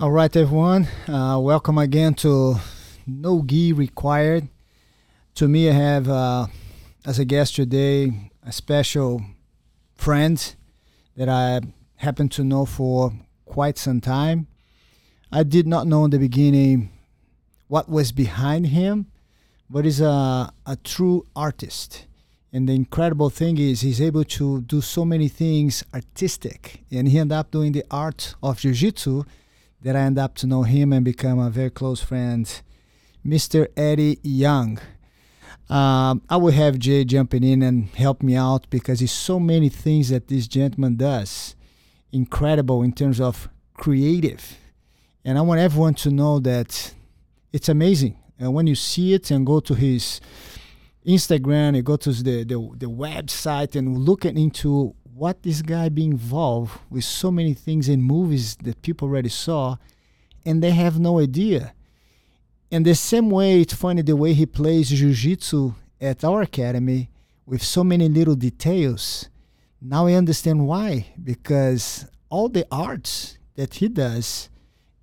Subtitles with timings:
[0.00, 0.86] All right, everyone.
[1.08, 2.54] Uh, welcome again to
[3.04, 4.46] No Gi Required.
[5.34, 6.46] To me, I have uh,
[7.04, 9.20] as a guest today a special
[9.96, 10.54] friend
[11.16, 11.62] that I
[11.96, 13.12] happen to know for
[13.44, 14.46] quite some time.
[15.32, 16.90] I did not know in the beginning
[17.66, 19.06] what was behind him,
[19.68, 22.06] but he's a, a true artist.
[22.52, 26.84] And the incredible thing is he's able to do so many things artistic.
[26.92, 29.24] And he ended up doing the art of jiu-jitsu
[29.82, 32.60] that I end up to know him and become a very close friend,
[33.24, 33.68] Mr.
[33.76, 34.78] Eddie Young.
[35.70, 39.68] Um, I will have Jay jumping in and help me out because it's so many
[39.68, 41.54] things that this gentleman does.
[42.10, 44.56] Incredible in terms of creative.
[45.24, 46.94] And I want everyone to know that
[47.52, 48.16] it's amazing.
[48.38, 50.20] And when you see it and go to his
[51.06, 56.04] Instagram and go to the, the, the website and look into what this guy be
[56.04, 59.76] involved with so many things in movies that people already saw
[60.46, 61.74] and they have no idea.
[62.70, 67.10] And the same way, it's funny the way he plays jiu-jitsu at our academy
[67.44, 69.28] with so many little details.
[69.80, 74.50] Now I understand why, because all the arts that he does,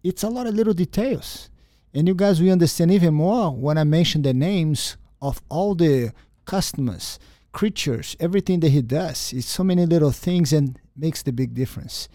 [0.01, 1.49] it's a lot of little details.
[1.93, 6.13] And you guys will understand even more when I mention the names of all the
[6.45, 7.19] customers,
[7.55, 9.31] creatures, everything that he does.
[9.31, 12.09] It's so many little things and makes the big difference.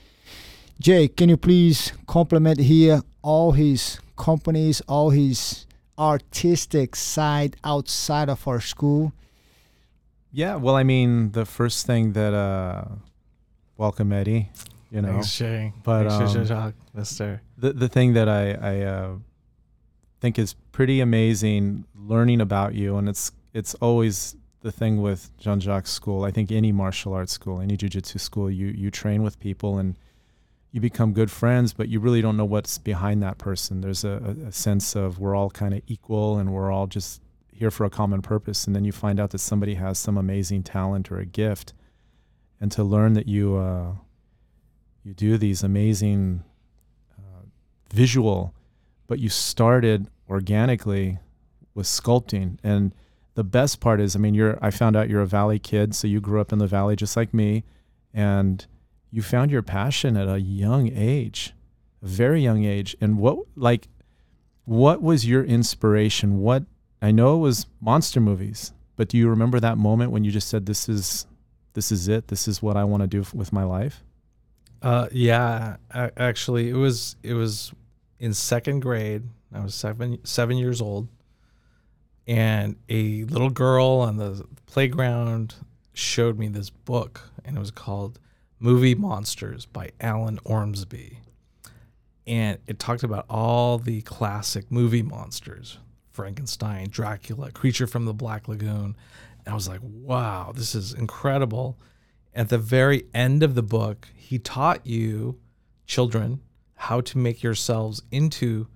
[0.78, 5.66] Jay, can you please compliment here all his companies, all his
[5.98, 9.12] artistic side outside of our school?
[10.30, 12.84] Yeah, well, I mean, the first thing that uh,
[13.78, 14.50] welcome Eddie,
[14.90, 15.72] you know, Thanks, Jay.
[15.82, 17.40] But, Thanks, um, Jacques, Mister.
[17.56, 19.14] the the thing that I I uh,
[20.20, 25.60] think is pretty amazing learning about you, and it's it's always the thing with Jean
[25.60, 26.24] Jacques School.
[26.24, 29.96] I think any martial arts school, any jiu-jitsu school, you you train with people and
[30.72, 33.80] you become good friends, but you really don't know what's behind that person.
[33.80, 37.20] There's a, a- a sense of we're all kind of equal and we're all just
[37.52, 40.62] here for a common purpose, and then you find out that somebody has some amazing
[40.62, 41.72] talent or a gift,
[42.60, 43.92] and to learn that you uh,
[45.04, 46.44] you do these amazing
[47.18, 47.42] uh,
[47.92, 48.54] visual,
[49.06, 51.18] but you started organically
[51.74, 52.94] with sculpting and
[53.40, 56.06] the best part is i mean you're i found out you're a valley kid so
[56.12, 57.50] you grew up in the valley just like me
[58.12, 58.66] and
[59.10, 61.38] you found your passion at a young age
[62.02, 62.90] a very young age.
[63.02, 63.36] And what
[63.68, 63.82] like
[64.64, 66.28] what was your inspiration?
[66.46, 66.62] What
[67.02, 70.48] i know it was monster movies but do you remember that moment when you just
[70.48, 71.26] said this is
[71.74, 72.28] this is it.
[72.28, 73.96] This is what i want to do f- with my life
[74.82, 77.72] Uh, yeah, a- actually, it was it was
[78.18, 79.22] in second grade.
[79.52, 81.04] I was seven seven years old,
[82.30, 85.56] and a little girl on the playground
[85.92, 88.20] showed me this book, and it was called
[88.60, 91.18] "Movie Monsters" by Alan Ormsby,
[92.28, 95.78] and it talked about all the classic movie monsters:
[96.12, 98.96] Frankenstein, Dracula, Creature from the Black Lagoon.
[99.44, 101.78] And I was like, "Wow, this is incredible."
[102.32, 105.38] at the very end of the book, he taught you,
[105.86, 106.40] children,
[106.74, 108.68] how to make yourselves into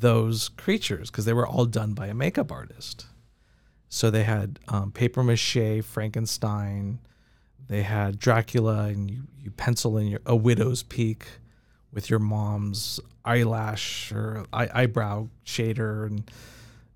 [0.00, 3.06] those creatures because they were all done by a makeup artist.
[3.88, 6.98] So they had um, paper mache, Frankenstein,
[7.68, 11.26] they had Dracula, and you, you pencil in your a widow's peak
[11.92, 16.30] with your mom's eyelash or eye, eyebrow shader and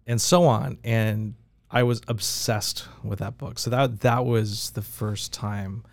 [0.07, 0.79] and so on.
[0.85, 1.35] And
[1.71, 3.59] I was obsessed with that book.
[3.59, 5.85] So that that was the first time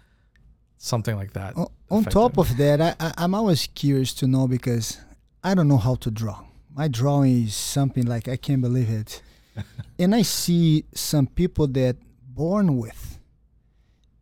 [0.78, 1.58] something like that.
[1.58, 2.42] O- on top me.
[2.42, 5.00] of that, I, I'm always curious to know because
[5.44, 6.44] I don't know how to draw.
[6.76, 9.22] My drawing is something like I can't believe it.
[10.00, 11.96] and I see some people that
[12.28, 13.18] born with.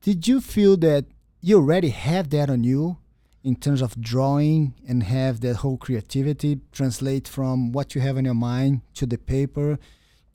[0.01, 1.05] Did you feel that
[1.41, 2.97] you already have that on you
[3.43, 8.25] in terms of drawing and have that whole creativity translate from what you have in
[8.25, 9.79] your mind to the paper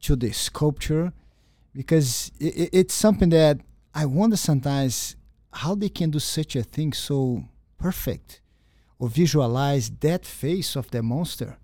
[0.03, 1.13] to the sculpture?
[1.73, 3.61] Because i i- it's something that
[3.95, 5.15] I wonder sometimes
[5.53, 7.45] how they can do such a thing so
[7.79, 8.41] perfect
[8.99, 11.57] or visualize that face of the monster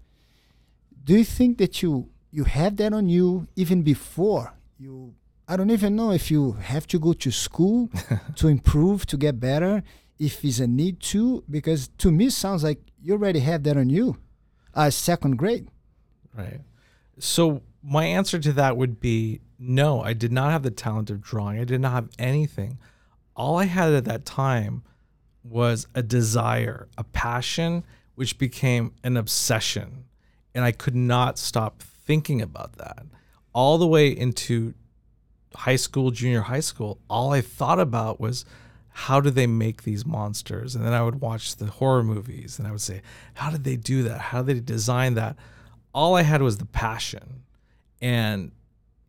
[1.04, 5.14] do you think that you you have that on you even before you
[5.46, 7.90] i don't even know if you have to go to school
[8.36, 9.82] to improve to get better
[10.18, 13.76] if it's a need to because to me it sounds like you already have that
[13.76, 14.16] on you
[14.74, 15.68] uh second grade
[16.36, 16.60] Right.
[17.18, 21.20] So my answer to that would be no, I did not have the talent of
[21.22, 21.60] drawing.
[21.60, 22.78] I did not have anything.
[23.36, 24.82] All I had at that time
[25.42, 27.84] was a desire, a passion,
[28.14, 30.04] which became an obsession.
[30.54, 33.04] And I could not stop thinking about that.
[33.52, 34.74] All the way into
[35.54, 38.44] high school, junior high school, all I thought about was
[38.96, 40.76] how do they make these monsters?
[40.76, 43.02] And then I would watch the horror movies and I would say,
[43.34, 44.20] how did they do that?
[44.20, 45.36] How did they design that?
[45.92, 47.42] All I had was the passion.
[48.00, 48.52] And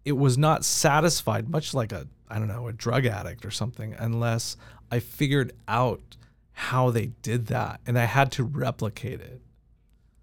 [0.03, 3.95] it was not satisfied, much like a, I don't know, a drug addict or something,
[3.98, 4.57] unless
[4.91, 6.18] I figured out
[6.53, 7.81] how they did that.
[7.86, 9.41] And I had to replicate it.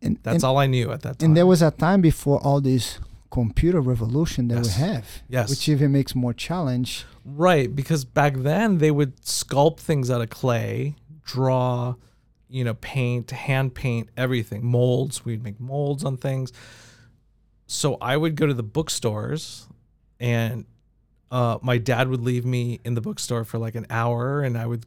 [0.02, 1.28] And, That's and, all I knew at that time.
[1.28, 2.98] and there was a time before all this
[3.30, 4.76] computer revolution that Yes.
[4.78, 5.48] we have, Yes.
[5.50, 7.06] which even makes more challenge.
[7.24, 11.94] Right, because back then they would sculpt things out of clay, draw,
[12.48, 15.24] you know, paint, hand paint, everything, molds.
[15.24, 16.52] We'd make molds on things.
[17.66, 19.66] So I would go to the bookstores,
[20.20, 20.66] and
[21.30, 24.66] uh, my dad would leave me in the bookstore for like an hour, and I
[24.66, 24.84] would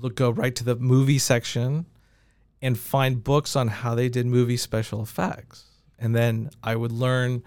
[0.00, 1.86] look go right to the movie section
[2.60, 5.64] and find books on how they did movie special effects,
[5.98, 7.42] and then I would learn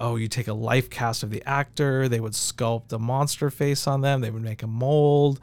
[0.00, 3.86] oh, you take a life cast of the actor, they would sculpt a monster face
[3.86, 5.40] on them, they would make a mold,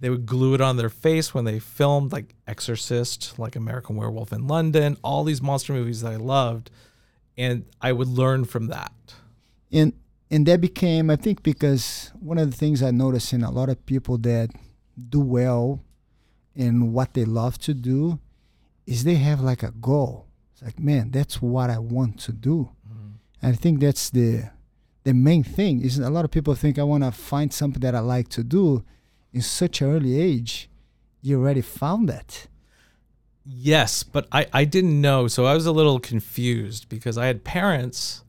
[0.00, 4.32] they would glue it on their face when they filmed like Exorcist, like American Werewolf
[4.32, 6.70] in London, all these monster movies that I loved.
[7.38, 8.92] And I would learn from that.
[9.72, 9.92] and
[10.30, 13.68] and that became i think because one of the things i noticed in a lot
[13.68, 14.50] of people that
[15.08, 15.80] do well
[16.54, 18.18] in what they love to do
[18.86, 22.70] is they have like a goal it's like man that's what i want to do
[23.42, 24.50] and i think that's the
[25.04, 27.94] the main thing is a lot of people think i want to find something that
[27.94, 28.84] i like to do
[29.32, 30.68] in such an early age
[31.22, 32.46] you already found that
[33.46, 35.28] Yes, but I, I didn't know.
[35.28, 38.24] So I was a little confused because I had parents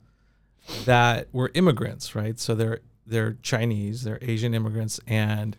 [0.83, 2.37] that were immigrants, right?
[2.39, 5.55] So they're they're Chinese, they're Asian immigrants, and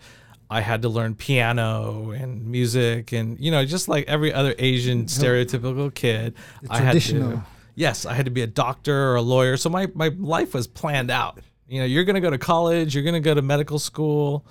[0.49, 5.07] I had to learn piano and music and you know, just like every other Asian
[5.07, 6.35] stereotypical kid.
[6.63, 7.43] The I had to
[7.75, 9.59] Yes, I had to be a doctor or a lawyer.
[9.59, 11.41] So my, my life was planned out.
[11.69, 14.47] You know, you're gonna go to college, you're gonna go to medical school,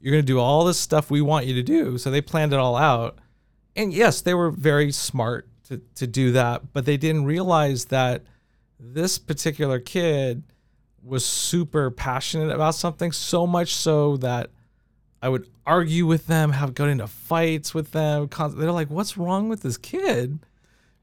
[0.00, 1.98] you're gonna do all this stuff we want you to do.
[1.98, 3.18] So they planned it all out
[3.78, 8.24] and yes, they were very smart to, to do that, but they didn't realize that
[8.80, 10.42] this particular kid
[11.02, 14.50] was super passionate about something, so much so that
[15.20, 18.28] I would argue with them, have got into fights with them.
[18.56, 20.38] They're like, "What's wrong with this kid?"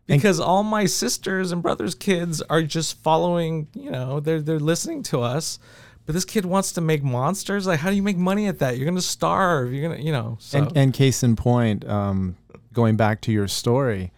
[0.08, 3.68] Because all my sisters and brothers' kids are just following.
[3.74, 5.60] You know, they're they're listening to us.
[6.06, 7.66] But this kid wants to make monsters.
[7.66, 8.78] Like, how do you make money at that?
[8.78, 9.74] You're gonna starve.
[9.74, 10.38] You're gonna, you know.
[10.40, 10.60] So.
[10.60, 12.38] And, and case in point, um,
[12.74, 14.12] going back to your story,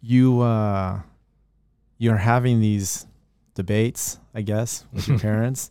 [0.00, 1.00] you uh,
[1.98, 3.06] you're having these
[3.54, 5.70] debates, I guess, with your parents,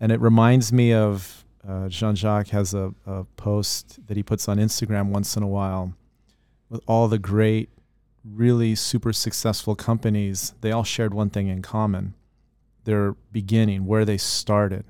[0.00, 4.48] and it reminds me of uh, Jean Jacques has a, a post that he puts
[4.48, 5.94] on Instagram once in a while
[6.68, 7.70] with all the great,
[8.24, 10.54] really super successful companies.
[10.60, 12.14] They all shared one thing in common:
[12.84, 14.84] their beginning, where they started,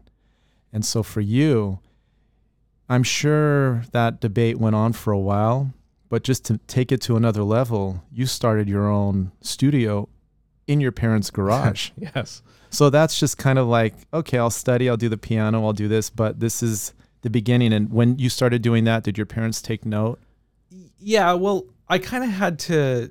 [0.73, 1.81] and so for you.
[2.89, 5.75] I'm sure that debate went on for a while,
[6.09, 10.09] but just to take it to another level, you started your own studio
[10.67, 11.91] in your parents' garage.
[11.97, 12.43] yes.
[12.71, 15.89] so that's just kind of like, okay, I'll study, I'll do the piano, I'll do
[15.89, 17.73] this, but this is the beginning.
[17.73, 20.21] And when you started doing that, did your parents take note?
[20.99, 23.11] Yeah, well, I kind of had to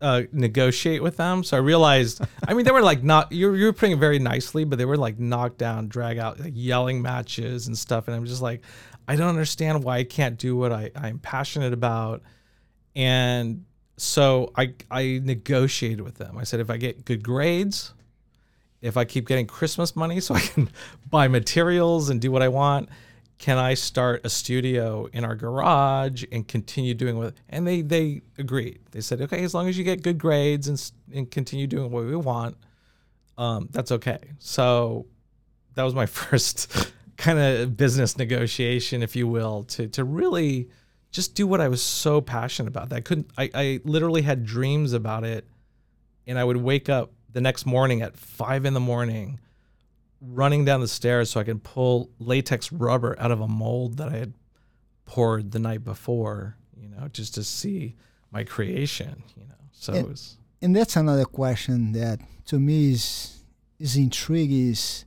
[0.00, 1.44] uh, negotiate with them.
[1.44, 4.64] So I realized, I mean, they were like not, you're, you're putting it very nicely,
[4.64, 8.08] but they were like knocked down, drag out, like yelling matches and stuff.
[8.08, 8.62] And I'm just like,
[9.06, 12.22] I don't understand why I can't do what I, I'm passionate about.
[12.94, 13.64] And
[13.96, 16.38] so I, I negotiated with them.
[16.38, 17.92] I said, if I get good grades,
[18.80, 20.70] if I keep getting Christmas money so I can
[21.10, 22.88] buy materials and do what I want,
[23.38, 27.34] can I start a studio in our garage and continue doing what?
[27.48, 28.78] And they they agreed.
[28.92, 32.04] They said, okay, as long as you get good grades and and continue doing what
[32.04, 32.56] we want,
[33.38, 34.18] um, that's okay.
[34.38, 35.06] So
[35.74, 40.68] that was my first kind of business negotiation, if you will, to to really
[41.12, 42.88] just do what I was so passionate about.
[42.88, 43.30] That I couldn't.
[43.38, 45.46] I, I literally had dreams about it,
[46.26, 49.38] and I would wake up the next morning at five in the morning
[50.20, 54.08] running down the stairs so I could pull latex rubber out of a mold that
[54.08, 54.34] I had
[55.04, 57.96] poured the night before, you know, just to see
[58.30, 59.54] my creation, you know.
[59.72, 63.40] So it And- was and that's another question that to me is
[63.80, 65.04] is intriguing is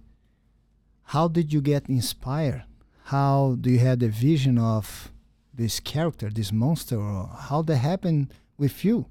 [1.03, 2.63] how did you get inspired
[3.03, 5.13] how do you have the vision of
[5.55, 9.05] this character this monster or how that happened with you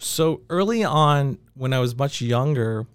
[0.00, 2.86] so early on when I was much younger,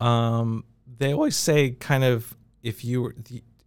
[0.00, 0.64] um,
[0.98, 3.16] they always say kind of if you were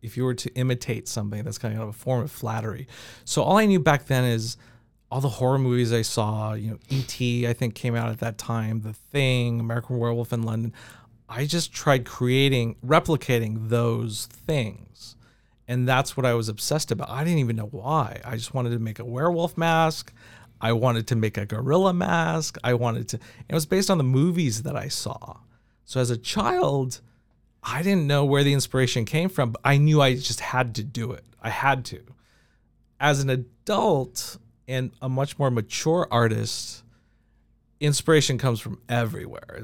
[0.01, 2.87] if you were to imitate something, that's kind of a form of flattery.
[3.25, 4.55] So all I knew back then is
[5.11, 7.47] all the horror movies I saw, you know, E.T.
[7.47, 10.73] I think came out at that time, The Thing, American Werewolf in London.
[11.27, 15.15] I just tried creating, replicating those things.
[15.67, 17.09] And that's what I was obsessed about.
[17.09, 18.21] I didn't even know why.
[18.23, 20.13] I just wanted to make a werewolf mask.
[20.61, 22.57] I wanted to make a gorilla mask.
[22.63, 23.19] I wanted to,
[23.49, 25.37] it was based on the movies that I saw.
[25.83, 27.01] So as a child,
[27.63, 30.83] I didn't know where the inspiration came from, but I knew I just had to
[30.83, 31.25] do it.
[31.41, 32.01] I had to.
[32.99, 36.83] As an adult and a much more mature artist,
[37.79, 39.61] inspiration comes from everywhere.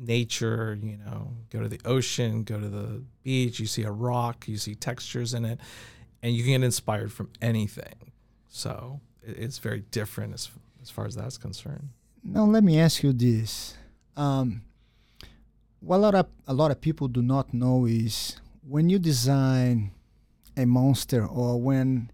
[0.00, 4.48] Nature, you know, go to the ocean, go to the beach, you see a rock,
[4.48, 5.60] you see textures in it,
[6.22, 8.12] and you can get inspired from anything.
[8.48, 10.50] So it's very different as,
[10.82, 11.90] as far as that's concerned.
[12.24, 13.76] Now, let me ask you this.
[14.16, 14.62] Um,
[15.80, 19.92] what a lot, of, a lot of people do not know is when you design
[20.56, 22.10] a monster or when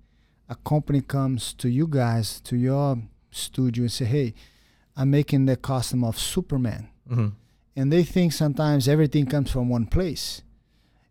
[0.49, 2.99] a company comes to you guys, to your
[3.31, 4.35] studio and say, hey,
[4.97, 6.88] I'm making the costume of Superman.
[7.11, 7.28] Mm-hmm.
[7.76, 10.42] And they think sometimes everything comes from one place.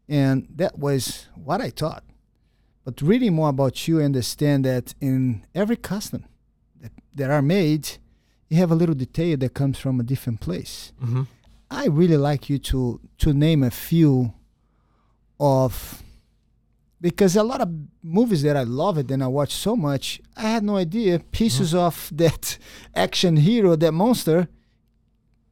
[0.10, 2.04] And that was what I thought.
[2.84, 6.26] But reading more about you, I understand that in every custom
[6.82, 7.98] that, that are made,
[8.50, 10.92] you have a little detail that comes from a different place.
[11.04, 11.24] Mm-hmm.
[11.70, 14.34] I really like you to to name a few
[15.40, 16.04] of
[17.02, 17.70] because a lot of
[18.04, 21.74] movies that I love it and I watch so much, I had no idea pieces
[21.74, 21.80] mm-hmm.
[21.80, 22.58] of that
[22.96, 24.48] action hero, that monster,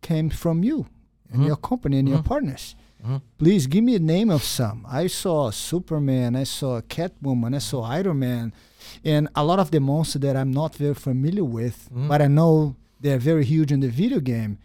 [0.01, 0.88] came from you
[1.30, 1.48] and mm-hmm.
[1.48, 2.15] your company and mm-hmm.
[2.15, 2.75] your partners.
[3.03, 3.18] Mm-hmm.
[3.38, 4.86] Please give me a name of some.
[4.89, 8.53] I saw Superman, I saw Catwoman, I saw Iron Man,
[9.03, 12.08] and a lot of the monsters that I'm not very familiar with, mm-hmm.
[12.08, 14.58] but I know they're very huge in the video game.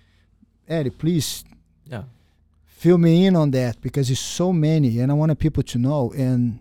[0.68, 1.44] Eddie, please
[1.86, 2.04] yeah.
[2.64, 6.12] fill me in on that because it's so many and I want people to know.
[6.16, 6.60] And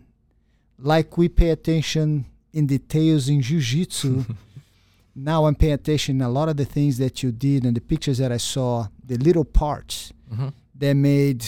[0.80, 4.26] like we pay attention in details in jiu-jitsu,
[5.16, 8.18] now I'm paying attention a lot of the things that you did and the pictures
[8.18, 10.50] that I saw, the little parts mm-hmm.
[10.76, 11.46] that made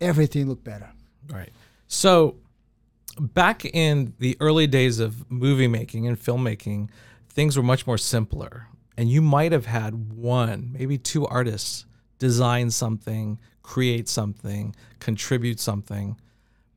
[0.00, 0.90] everything look better.
[1.28, 1.50] Right.
[1.86, 2.36] So
[3.20, 6.88] back in the early days of movie making and filmmaking,
[7.28, 8.66] things were much more simpler.
[8.96, 11.86] And you might have had one, maybe two artists
[12.18, 16.16] design something, create something, contribute something.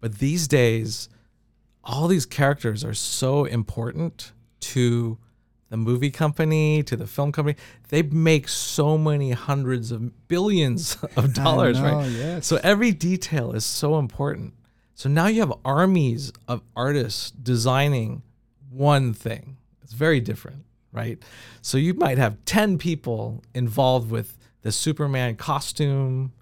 [0.02, 1.08] But these days,
[1.84, 5.20] all these characters are so important to
[5.70, 7.58] the movie company, to the film company.
[7.90, 12.10] They make so many hundreds of billions of dollars, know, right?
[12.10, 12.48] Yes.
[12.48, 14.54] So every detail is so important.
[14.94, 18.22] So now you have armies of artists designing
[18.70, 19.58] one thing.
[19.84, 21.22] It's very different, right?
[21.62, 26.34] So you might have 10 people involved with the Superman costume,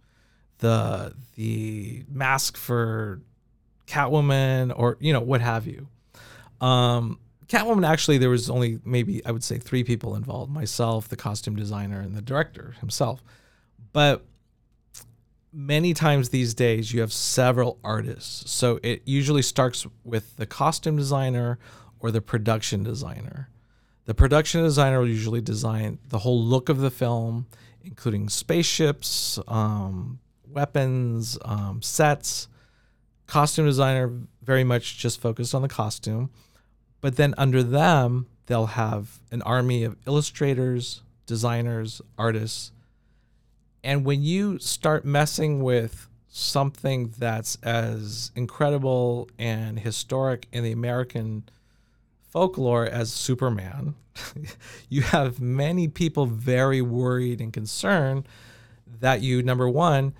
[0.59, 3.21] the the mask for
[3.87, 5.87] Catwoman, or you know what have you.
[6.61, 11.15] Um, Catwoman actually there was only maybe I would say three people involved: myself, the
[11.15, 13.23] costume designer, and the director himself.
[13.91, 14.25] But
[15.51, 20.97] many times these days you have several artists, so it usually starts with the costume
[20.97, 21.59] designer
[21.99, 23.49] or the production designer.
[24.05, 27.47] The production designer will usually design the whole look of the film
[27.83, 32.47] including spaceships, um, weapons, um, sets.
[33.27, 36.29] Costume designer very much just focused on the costume.
[37.03, 42.71] But then under them, they'll have an army of illustrators, designers, artists.
[43.83, 51.43] And when you start messing with something that's as incredible and historic in the American
[52.21, 53.95] folklore as Superman,
[54.87, 58.29] you have many people very worried and concerned
[59.01, 60.13] that you, number one,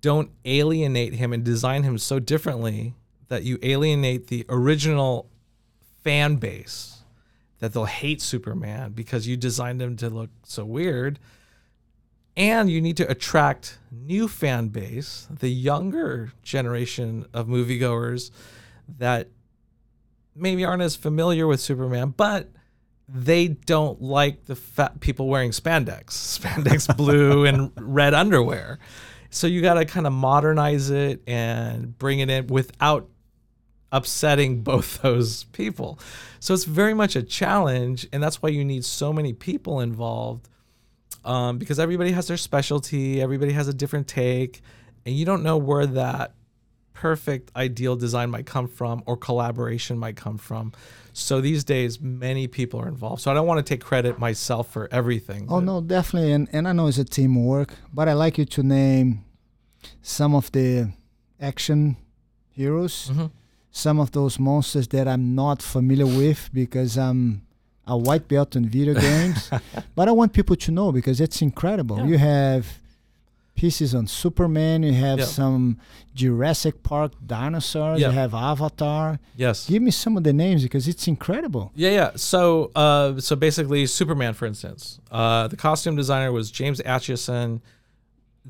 [0.00, 2.94] don't alienate him and design him so differently
[3.28, 5.28] that you alienate the original
[6.02, 7.02] fan base
[7.58, 11.18] that they'll hate Superman because you designed him to look so weird.
[12.36, 18.30] And you need to attract new fan base, the younger generation of moviegoers
[18.98, 19.28] that
[20.34, 22.48] maybe aren't as familiar with Superman, but
[23.08, 28.78] they don't like the fat people wearing spandex, spandex blue and red underwear.
[29.30, 33.08] So you got to kind of modernize it and bring it in without
[33.92, 35.98] upsetting both those people.
[36.38, 40.48] So it's very much a challenge, and that's why you need so many people involved
[41.24, 44.62] um, because everybody has their specialty, everybody has a different take,
[45.04, 46.34] and you don't know where that
[46.92, 50.72] perfect ideal design might come from or collaboration might come from.
[51.12, 53.22] So these days, many people are involved.
[53.22, 55.46] So I don't want to take credit myself for everything.
[55.48, 58.62] Oh no, definitely, and and I know it's a teamwork, but I like you to
[58.62, 59.24] name
[60.02, 60.92] some of the
[61.40, 61.96] action
[62.50, 63.26] heroes, mm-hmm.
[63.72, 67.42] Some of those monsters that I'm not familiar with because I'm
[67.86, 69.50] a white belt in video games.
[69.94, 71.98] but I want people to know because it's incredible.
[71.98, 72.06] Yeah.
[72.06, 72.78] You have
[73.54, 74.82] pieces on Superman.
[74.82, 75.78] You have some
[76.14, 78.00] Jurassic Park dinosaurs.
[78.00, 79.18] You have Avatar.
[79.36, 79.68] Yes.
[79.68, 81.70] Give me some of the names because it's incredible.
[81.74, 82.10] Yeah, yeah.
[82.16, 87.60] So, uh, so basically, Superman, for instance, uh, the costume designer was James Acheson.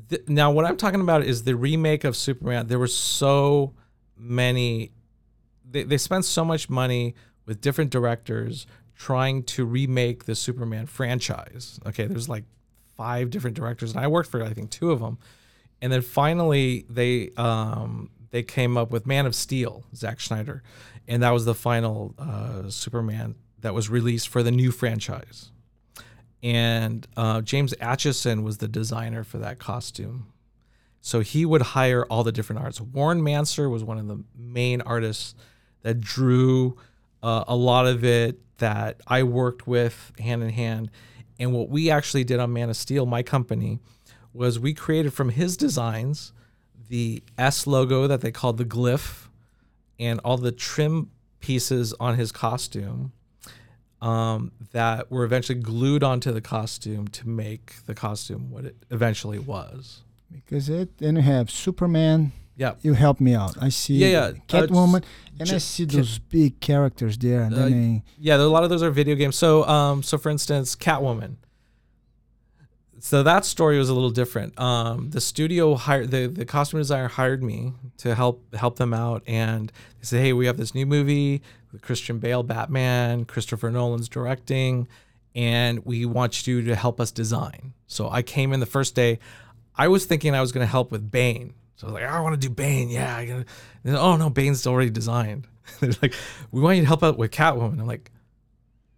[0.09, 2.67] Th- now, what I'm talking about is the remake of Superman.
[2.67, 3.73] There were so
[4.17, 4.91] many.
[5.71, 11.79] They they spent so much money with different directors trying to remake the Superman franchise.
[11.85, 12.43] Okay, there's like
[12.95, 15.17] five different directors, and I worked for I think two of them.
[15.81, 20.61] And then finally, they um, they came up with Man of Steel, Zack Snyder,
[21.07, 25.51] and that was the final uh, Superman that was released for the new franchise.
[26.43, 30.31] And uh, James Acheson was the designer for that costume,
[30.99, 32.81] so he would hire all the different artists.
[32.81, 35.35] Warren Manser was one of the main artists
[35.83, 36.77] that drew
[37.23, 40.91] uh, a lot of it that I worked with hand in hand.
[41.39, 43.79] And what we actually did on Man of Steel, my company,
[44.33, 46.33] was we created from his designs
[46.89, 49.27] the S logo that they called the glyph
[49.99, 51.09] and all the trim
[51.39, 53.11] pieces on his costume
[54.01, 59.39] um, that were eventually glued onto the costume to make the costume what it eventually
[59.39, 60.01] was.
[60.31, 62.31] Because it you have Superman.
[62.61, 62.73] Yeah.
[62.83, 63.53] You help me out.
[63.59, 64.19] I see Yeah, yeah.
[64.19, 65.03] Uh, Catwoman,
[65.39, 67.41] and I see those big characters there.
[67.41, 69.35] And Uh, then I- Yeah, a lot of those are video games.
[69.35, 71.37] So, um, so for instance, Catwoman.
[72.99, 74.59] So that story was a little different.
[74.59, 79.23] Um, the studio hired the the costume designer hired me to help help them out,
[79.25, 81.41] and they said, "Hey, we have this new movie
[81.71, 83.25] with Christian Bale, Batman.
[83.25, 84.87] Christopher Nolan's directing,
[85.33, 89.17] and we want you to help us design." So I came in the first day.
[89.75, 91.53] I was thinking I was going to help with Bane.
[91.75, 92.89] So I was like, I want to do Bane.
[92.89, 93.15] Yeah.
[93.15, 93.45] I gotta.
[93.99, 95.47] Oh no, Bane's already designed.
[95.79, 96.13] They're like,
[96.51, 97.79] we want you to help out with Catwoman.
[97.79, 98.11] I'm like,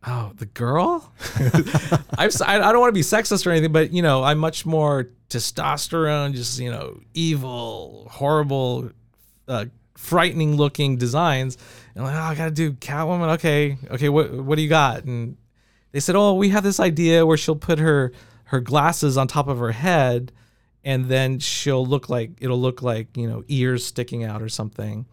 [0.06, 1.12] oh, the girl?
[2.18, 5.09] I I don't want to be sexist or anything, but you know, I'm much more
[5.29, 8.92] testosterone, just you know, evil, horrible,
[9.48, 9.66] uh,
[9.98, 11.57] frightening looking designs.
[11.96, 13.33] And I'm like, oh, I gotta do Catwoman.
[13.36, 15.03] Okay, okay, what what do you got?
[15.05, 15.38] And
[15.92, 18.12] they said, oh, we have this idea where she'll put her
[18.46, 20.31] her glasses on top of her head,
[20.83, 25.05] and then she'll look like it'll look like you know ears sticking out or something.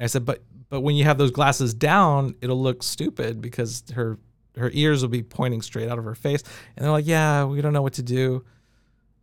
[0.00, 4.18] I said, but but when you have those glasses down, it'll look stupid because her
[4.56, 6.42] her ears will be pointing straight out of her face.
[6.76, 8.44] And they're like, yeah, we don't know what to do.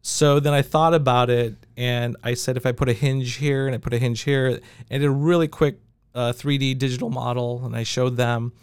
[0.02, 3.68] So then I thought about it and I said, if I put a hinge here
[3.68, 4.60] and I put a hinge here,
[4.90, 5.80] and a really quick
[6.16, 8.54] uh, 3D digital model and I showed them.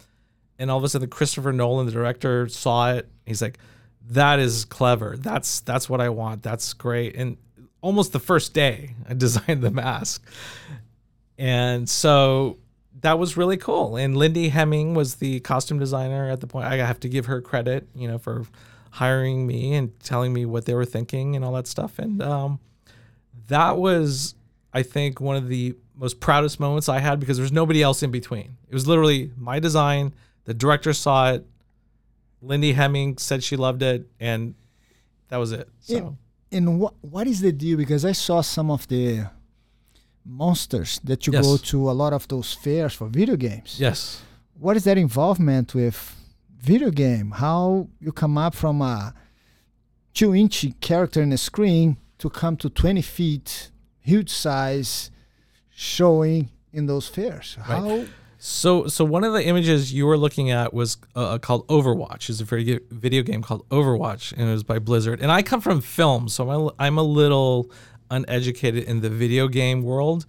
[0.59, 3.07] And all of a sudden, Christopher Nolan, the director, saw it.
[3.25, 3.59] He's like,
[4.09, 5.15] that is clever.
[5.17, 6.43] That's that's what I want.
[6.43, 7.15] That's great.
[7.15, 7.37] And
[7.81, 10.23] almost the first day, I designed the mask.
[11.37, 12.57] And so
[13.01, 13.95] that was really cool.
[13.95, 16.65] And Lindy Hemming was the costume designer at the point.
[16.65, 18.45] I have to give her credit, you know, for
[18.91, 21.99] hiring me and telling me what they were thinking and all that stuff.
[21.99, 22.59] And um,
[23.47, 24.33] that was,
[24.73, 28.11] I think, one of the most proudest moments I had because there's nobody else in
[28.11, 28.57] between.
[28.67, 30.13] It was literally my design.
[30.45, 31.45] The director saw it.
[32.41, 34.53] Lindy Hemming said she loved it, and
[35.29, 35.67] that was it.
[35.79, 36.17] So
[36.51, 37.77] and what what is the deal?
[37.77, 39.27] Because I saw some of the
[40.25, 41.45] monsters that you Yes.
[41.45, 43.77] go to a lot of those fairs for video games.
[43.79, 44.21] yes,
[44.59, 46.15] What is that involvement with
[46.59, 47.31] video game?
[47.31, 49.13] How you come up from a
[50.13, 55.11] two inch character in the screen to come to twenty feet, huge size,
[55.69, 57.57] showing in those fairs?
[57.61, 58.05] How
[58.39, 62.29] So, so one of the images you were looking at was uh, called Overwatch.
[62.29, 65.21] It's a very video game called Overwatch, and it was by Blizzard.
[65.21, 67.71] And I come from film, so I'm a, I'm a little
[68.11, 70.25] uneducated in the video game world,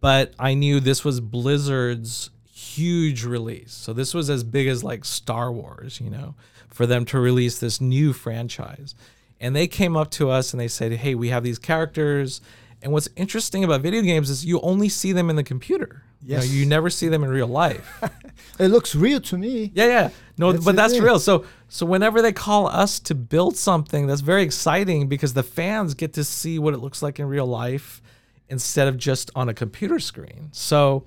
[0.00, 3.72] but I knew this was Blizzard's huge release.
[3.72, 6.34] So this was as big as like Star Wars, you know,
[6.68, 8.94] for them to release this new franchise.
[9.40, 12.40] And they came up to us and they said, "Hey, we have these characters."
[12.82, 16.02] And what's interesting about video games is you only see them in the computer.
[16.24, 18.02] You know, you never see them in real life.
[18.58, 19.72] it looks real to me.
[19.74, 20.10] Yeah, yeah.
[20.38, 21.18] No, That's but that's real.
[21.18, 25.94] So so whenever they call us to build something, that's very exciting because the fans
[25.94, 28.02] get to see what it looks like in real life
[28.48, 30.48] instead of just on a computer screen.
[30.52, 31.04] So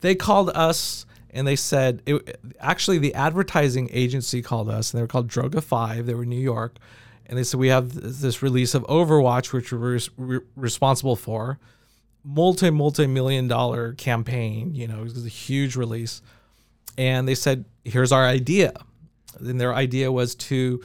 [0.00, 5.02] they called us and they said it, actually the advertising agency called us and they
[5.02, 6.06] were called Droga 5.
[6.06, 6.76] They were in New York.
[7.32, 11.58] And they said we have this release of Overwatch which we're re- responsible for.
[12.22, 16.20] Multi multi million dollar campaign, you know, it was a huge release
[16.98, 18.74] and they said, "Here's our idea."
[19.38, 20.84] And their idea was to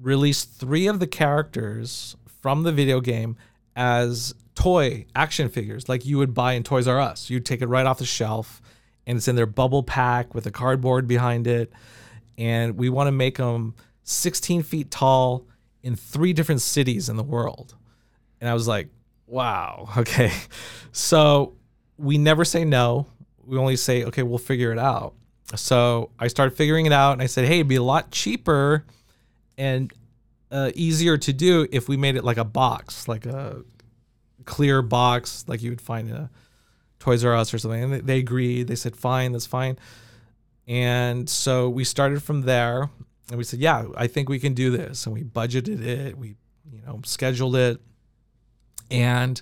[0.00, 3.36] release three of the characters from the video game
[3.76, 7.30] as toy action figures, like you would buy in Toys R Us.
[7.30, 8.60] You'd take it right off the shelf,
[9.06, 11.72] and it's in their bubble pack with a cardboard behind it.
[12.36, 15.46] And we want to make them 16 feet tall
[15.84, 17.74] in three different cities in the world
[18.40, 18.88] And I was like,
[19.26, 20.32] wow, okay.
[20.90, 21.54] So
[21.98, 23.06] we never say no.
[23.44, 25.14] We only say, okay, we'll figure it out.
[25.54, 28.84] So I started figuring it out and I said, hey, it'd be a lot cheaper
[29.58, 29.92] and
[30.50, 33.62] uh, easier to do if we made it like a box, like a
[34.46, 36.30] clear box, like you would find in a
[36.98, 37.82] Toys R Us or something.
[37.82, 38.68] And they, they agreed.
[38.68, 39.78] They said, fine, that's fine.
[40.66, 42.88] And so we started from there
[43.28, 45.06] and we said, yeah, I think we can do this.
[45.06, 46.36] And we budgeted it, we,
[46.70, 47.80] you know, scheduled it.
[48.90, 49.40] And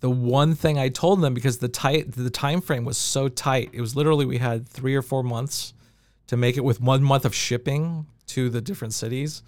[0.00, 3.70] the one thing I told them because the tight the time frame was so tight,
[3.72, 5.72] it was literally we had three or four months
[6.26, 9.42] to make it with one month of shipping to the different cities.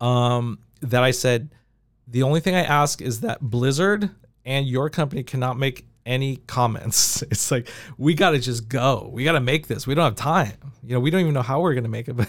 [0.00, 1.50] Um, that I said,
[2.06, 4.10] the only thing I ask is that Blizzard
[4.44, 7.22] and your company cannot make any comments.
[7.30, 9.08] It's like we got to just go.
[9.12, 9.86] We got to make this.
[9.86, 10.52] We don't have time.
[10.82, 12.28] You know, we don't even know how we're going to make it, but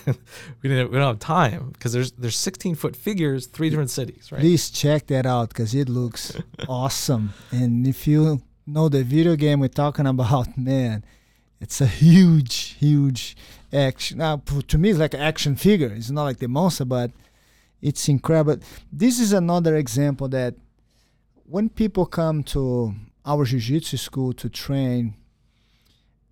[0.61, 4.31] we don't, we don't have time because there's there's 16 foot figures, three different cities,
[4.31, 4.41] right?
[4.41, 7.33] Please check that out because it looks awesome.
[7.51, 11.03] And if you know the video game we're talking about, man,
[11.59, 13.35] it's a huge, huge
[13.71, 14.21] action.
[14.21, 15.91] Uh, now, to me, it's like an action figure.
[15.93, 17.11] It's not like the monster, but
[17.81, 18.57] it's incredible.
[18.91, 20.55] This is another example that
[21.45, 25.15] when people come to our jiu-jitsu school to train,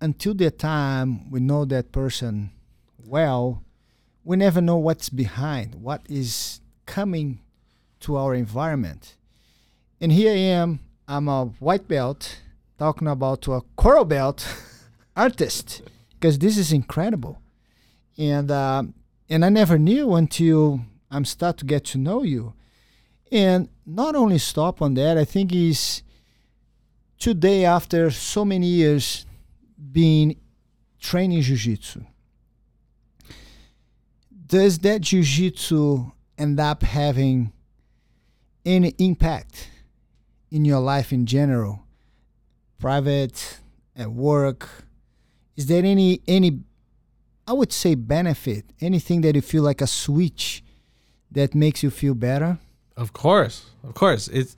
[0.00, 2.50] until the time we know that person
[3.06, 3.62] well,
[4.24, 7.40] we never know what's behind, what is coming
[8.00, 9.16] to our environment.
[10.00, 12.40] And here I am, I'm a white belt
[12.78, 14.46] talking about to a coral belt
[15.16, 15.82] artist
[16.14, 17.40] because this is incredible.
[18.16, 18.84] And uh,
[19.28, 22.54] and I never knew until I'm start to get to know you.
[23.32, 26.02] And not only stop on that, I think is
[27.20, 29.24] today after so many years
[29.92, 30.36] being
[30.98, 32.00] training jiu-jitsu
[34.50, 37.52] does that jiu-jitsu end up having
[38.66, 39.68] any impact
[40.50, 41.84] in your life in general?
[42.78, 43.58] Private
[43.94, 44.68] at work?
[45.56, 46.60] Is there any any
[47.46, 50.62] i would say benefit anything that you feel like a switch
[51.30, 52.58] that makes you feel better?
[52.96, 54.28] Of course, of course.
[54.28, 54.56] It's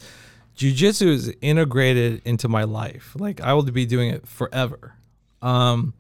[0.63, 3.15] jujitsu is integrated into my life.
[3.19, 4.95] Like I will be doing it forever.
[5.41, 5.95] Um,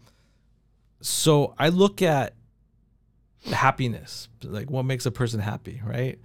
[1.00, 2.34] so I look at
[3.46, 6.18] happiness, like what makes a person happy, right?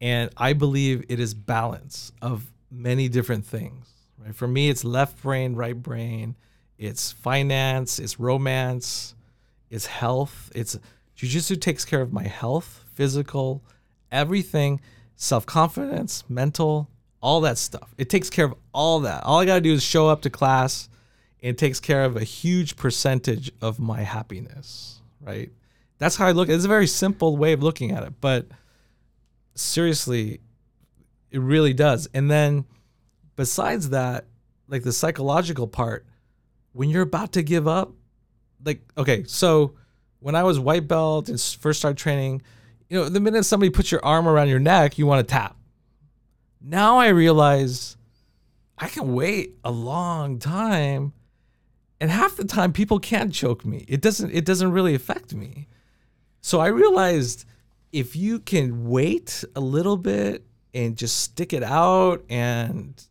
[0.00, 3.88] And I believe it is balance of many different things.
[4.18, 4.34] Right?
[4.34, 6.36] For me, it's left brain, right brain.
[6.78, 7.98] It's finance.
[7.98, 9.14] It's romance.
[9.68, 10.50] It's health.
[10.54, 10.78] It's
[11.16, 13.62] jujitsu takes care of my health, physical,
[14.10, 14.80] everything,
[15.16, 16.88] self confidence, mental,
[17.20, 17.94] all that stuff.
[17.98, 19.24] It takes care of all that.
[19.24, 20.88] All I got to do is show up to class.
[21.42, 25.50] and It takes care of a huge percentage of my happiness, right?
[25.98, 26.48] That's how I look.
[26.48, 28.46] It's a very simple way of looking at it, but
[29.54, 30.40] seriously,
[31.30, 32.08] it really does.
[32.14, 32.64] And then
[33.36, 34.24] besides that,
[34.66, 36.06] like the psychological part,
[36.72, 37.92] when you're about to give up,
[38.64, 39.74] like, okay, so
[40.20, 42.42] when I was white belt and first started training,
[42.88, 45.56] you know, the minute somebody puts your arm around your neck, you want to tap.
[46.60, 47.96] Now I realize
[48.76, 51.12] I can wait a long time
[52.00, 53.84] and half the time people can't choke me.
[53.88, 55.68] It doesn't it doesn't really affect me.
[56.40, 57.44] So I realized
[57.92, 63.02] if you can wait a little bit and just stick it out and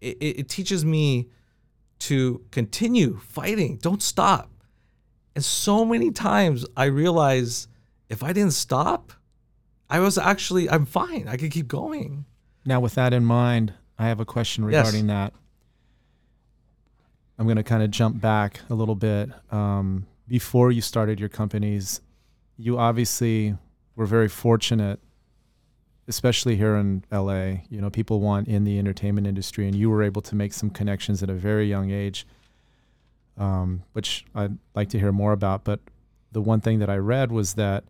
[0.00, 1.28] it, it, teaches me
[2.00, 3.76] to continue fighting.
[3.76, 4.50] Don't stop.
[5.34, 7.68] And so many times I realize
[8.10, 9.12] if I didn't stop,
[9.88, 11.28] I was actually I'm fine.
[11.28, 12.26] I could keep going.
[12.64, 14.86] Now, with that in mind, I have a question Yes.
[14.86, 15.32] regarding that.
[17.38, 19.30] I'm going to kind of jump back a little bit.
[19.52, 22.00] Um, before you started your companies,
[22.56, 23.56] you obviously
[23.96, 25.00] were very fortunate,
[26.06, 27.62] especially here in LA.
[27.68, 30.70] You know, people want in the entertainment industry, and you were able to make some
[30.70, 32.26] connections at a very young age,
[33.36, 35.64] um, which I'd like to hear more about.
[35.64, 35.80] But
[36.32, 37.84] the one thing that I read was that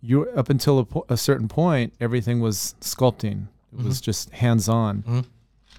[0.00, 3.46] you, up until a, po- a certain point, everything was sculpting.
[3.78, 5.02] It was just hands on.
[5.02, 5.24] Mhm.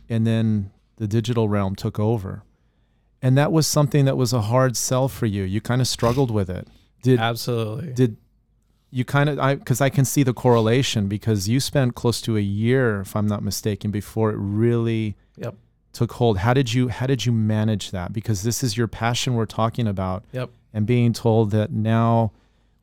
[0.09, 2.43] And then the digital realm took over.
[3.21, 5.43] And that was something that was a hard sell for you.
[5.43, 6.67] You kind of struggled with it.
[7.01, 7.93] Did Absolutely.
[7.93, 8.17] did
[8.91, 12.37] you kind of I because I can see the correlation because you spent close to
[12.37, 15.55] a year, if I'm not mistaken, before it really Yep.
[15.91, 16.39] took hold.
[16.39, 18.13] How did you how did you manage that?
[18.13, 20.23] Because this is your passion we're talking about.
[20.31, 20.49] Yep.
[20.73, 22.31] And being told that now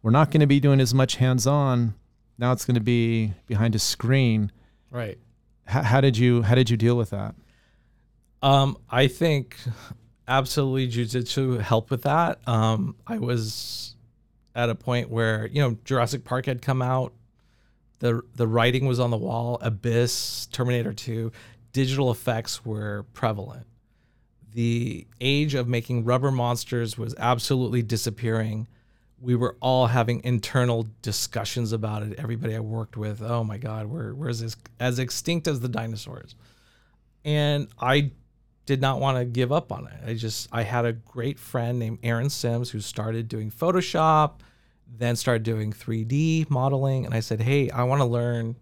[0.02, 1.94] we're not going to be doing as much hands on.
[2.38, 4.50] Now it's going to be behind a screen.
[4.92, 5.18] Right.
[5.66, 7.34] How, how did you how did you deal with that?
[8.42, 9.56] Um, I think
[10.28, 12.46] absolutely jujitsu helped with that.
[12.46, 13.96] Um, I was
[14.54, 17.12] at a point where you know Jurassic Park had come out.
[18.00, 19.58] the the writing was on the wall.
[19.62, 21.32] Abyss, Terminator 2,
[21.72, 23.66] digital effects were prevalent.
[24.52, 28.66] The age of making rubber monsters was absolutely disappearing.
[29.22, 32.18] We were all having internal discussions about it.
[32.18, 36.34] Everybody I worked with, oh my God, we're, we're as, as extinct as the dinosaurs.
[37.24, 38.10] And I
[38.66, 39.94] did not want to give up on it.
[40.06, 44.40] I just I had a great friend named Aaron Sims who started doing Photoshop,
[44.98, 48.56] then started doing 3D modeling, and I said, "Hey, I want to learn."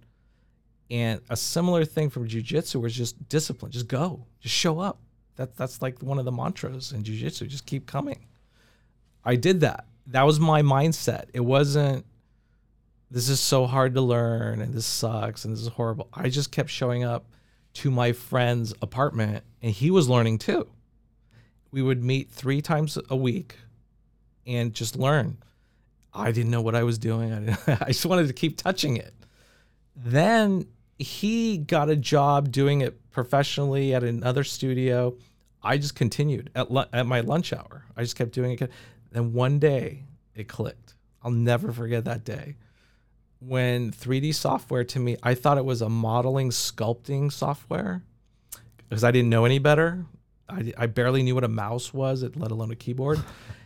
[0.90, 3.70] And a similar thing from jujitsu was just discipline.
[3.70, 4.26] Just go.
[4.40, 5.00] Just show up.
[5.36, 7.46] That that's like one of the mantras in jujitsu.
[7.46, 8.26] Just keep coming.
[9.24, 9.86] I did that.
[10.10, 11.26] That was my mindset.
[11.32, 12.04] It wasn't
[13.10, 16.08] this is so hard to learn and this sucks and this is horrible.
[16.14, 17.26] I just kept showing up
[17.74, 20.68] to my friend's apartment and he was learning too.
[21.72, 23.56] We would meet three times a week
[24.46, 25.38] and just learn.
[26.12, 27.56] I didn't know what I was doing.
[27.66, 29.14] I, I just wanted to keep touching it.
[29.96, 30.66] Then
[30.98, 35.16] he got a job doing it professionally at another studio.
[35.62, 37.84] I just continued at, at my lunch hour.
[37.96, 38.70] I just kept doing it.
[39.10, 40.94] Then one day it clicked.
[41.22, 42.56] I'll never forget that day
[43.40, 48.02] when 3D software to me, I thought it was a modeling sculpting software
[48.88, 50.04] because I didn't know any better.
[50.48, 53.18] I, I barely knew what a mouse was, let alone a keyboard.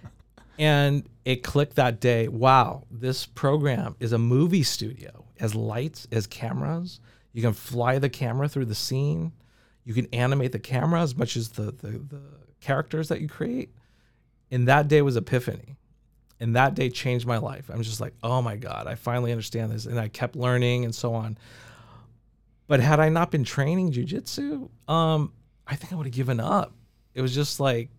[0.58, 2.28] and it clicked that day.
[2.28, 5.24] Wow, this program is a movie studio.
[5.40, 7.00] As lights, as cameras.
[7.32, 9.32] You can fly the camera through the scene.
[9.84, 12.22] You can animate the camera as much as the, the, the
[12.60, 13.74] characters that you create.
[14.50, 15.76] And that day was epiphany
[16.40, 17.70] and that day changed my life.
[17.72, 19.86] I'm just like, oh my God, I finally understand this.
[19.86, 21.38] And I kept learning and so on.
[22.66, 25.32] But had I not been training jujitsu, um,
[25.66, 26.72] I think I would have given up.
[27.14, 27.90] It was just like,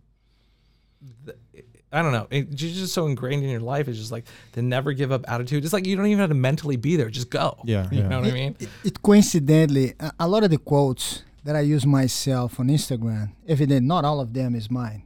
[1.92, 2.28] I don't know.
[2.30, 3.88] It's just so ingrained in your life.
[3.88, 5.64] It's just like the never give up attitude.
[5.64, 7.10] It's like you don't even have to mentally be there.
[7.10, 7.60] Just go.
[7.64, 7.88] Yeah.
[7.92, 8.08] You yeah.
[8.10, 8.56] know what I mean?
[8.60, 13.88] It, it, coincidentally, a lot of the quotes that I use myself on Instagram, evidently
[13.88, 15.04] not all of them is mine.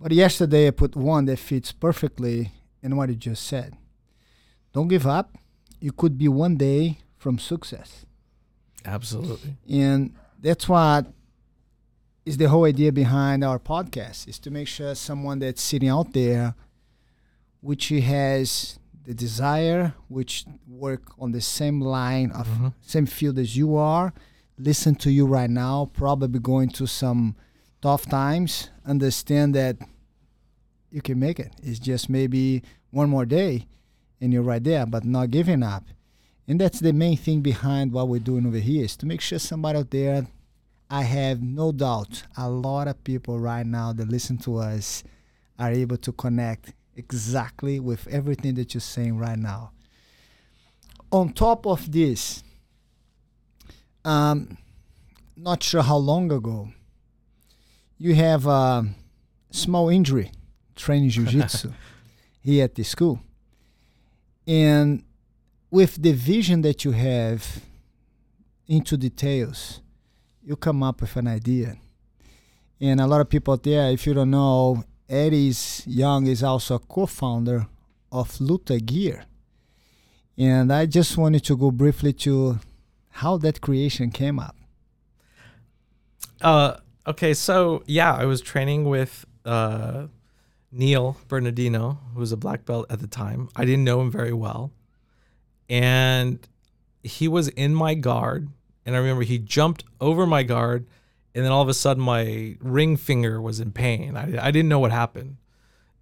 [0.00, 3.76] But yesterday I put one that fits perfectly in what you just said.
[4.72, 5.36] Don't give up.
[5.80, 8.06] You could be one day from success.
[8.84, 9.56] Absolutely.
[9.68, 11.06] And that's what
[12.24, 16.12] is the whole idea behind our podcast is to make sure someone that's sitting out
[16.12, 16.54] there
[17.60, 22.68] which has the desire which work on the same line of mm-hmm.
[22.82, 24.12] same field as you are
[24.58, 27.34] listen to you right now probably going to some
[27.80, 29.76] tough times, understand that
[30.90, 31.52] you can make it.
[31.62, 33.66] It's just maybe one more day
[34.20, 35.84] and you're right there, but not giving up.
[36.46, 39.38] And that's the main thing behind what we're doing over here is to make sure
[39.38, 40.26] somebody out there,
[40.90, 45.04] I have no doubt, a lot of people right now that listen to us
[45.58, 49.72] are able to connect exactly with everything that you're saying right now.
[51.12, 52.42] On top of this,
[54.04, 54.56] um,
[55.36, 56.70] not sure how long ago,
[57.98, 58.86] you have a
[59.50, 60.30] small injury
[60.76, 61.72] training jiu-jitsu
[62.40, 63.20] here at the school.
[64.46, 65.02] And
[65.70, 67.60] with the vision that you have
[68.66, 69.80] into details
[70.42, 71.76] you come up with an idea.
[72.80, 76.76] And a lot of people out there if you don't know Eddie's Young is also
[76.76, 77.66] a co-founder
[78.10, 79.24] of Luta Gear.
[80.38, 82.60] And I just wanted to go briefly to
[83.10, 84.56] how that creation came up.
[86.40, 86.76] Uh
[87.08, 90.08] Okay, so yeah, I was training with uh,
[90.70, 93.48] Neil Bernardino, who was a black belt at the time.
[93.56, 94.72] I didn't know him very well,
[95.70, 96.38] and
[97.02, 98.50] he was in my guard,
[98.84, 100.86] and I remember he jumped over my guard,
[101.34, 104.14] and then all of a sudden my ring finger was in pain.
[104.14, 105.38] I, I didn't know what happened,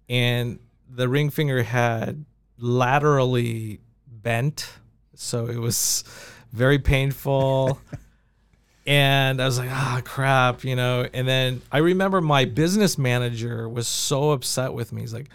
[0.09, 2.25] and the ring finger had
[2.57, 4.67] laterally bent,
[5.13, 6.03] so it was
[6.51, 7.79] very painful.
[8.87, 11.05] And I was like, ah, oh, crap, you know.
[11.13, 15.01] And then I remember my business manager was so upset with me.
[15.01, 15.27] He's like,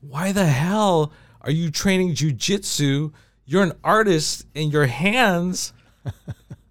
[0.00, 3.12] why the hell are you training jujitsu?
[3.44, 5.72] You're an artist and your hands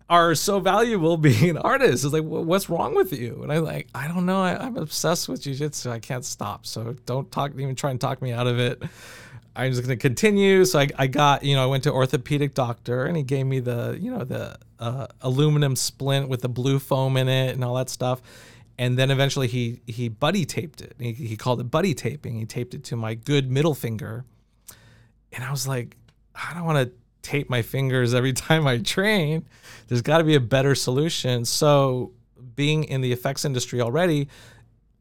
[0.09, 2.03] are so valuable being an artist.
[2.03, 3.41] It's like, what's wrong with you?
[3.41, 4.41] And I'm like, I don't know.
[4.41, 5.89] I, am obsessed with jujitsu.
[5.89, 6.65] I can't stop.
[6.65, 8.83] So don't talk, even try and talk me out of it.
[9.55, 10.65] I'm just going to continue.
[10.65, 13.59] So I, I got, you know, I went to orthopedic doctor and he gave me
[13.59, 17.75] the, you know, the uh, aluminum splint with the blue foam in it and all
[17.75, 18.21] that stuff.
[18.77, 20.95] And then eventually he he buddy taped it.
[20.99, 22.37] He, he called it buddy taping.
[22.37, 24.25] He taped it to my good middle finger.
[25.31, 25.95] And I was like,
[26.35, 29.45] I don't want to tape my fingers every time I train.
[29.87, 31.45] There's got to be a better solution.
[31.45, 32.11] So
[32.55, 34.27] being in the effects industry already,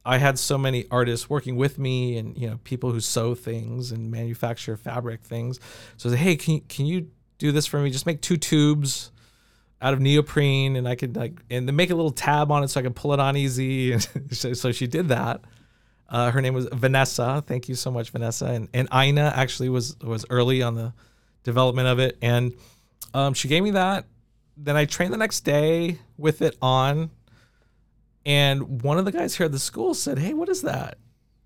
[0.04, 3.90] I had so many artists working with me and you know people who sew things
[3.90, 5.58] and manufacture fabric things.
[5.96, 7.90] So I said, hey, can you, can you do this for me?
[7.90, 9.10] Just make two tubes
[9.80, 12.68] out of neoprene, and I could like and then make a little tab on it
[12.68, 13.98] so I could pull it on easy.
[14.30, 15.42] so, so she did that.
[16.08, 17.42] Uh, her name was Vanessa.
[17.46, 18.46] Thank you so much, Vanessa.
[18.46, 20.92] And and Ina actually was was early on the
[21.44, 22.54] development of it, and
[23.12, 24.06] um, she gave me that.
[24.56, 27.10] Then I trained the next day with it on,
[28.26, 30.98] and one of the guys here at the school said, "Hey, what is that?"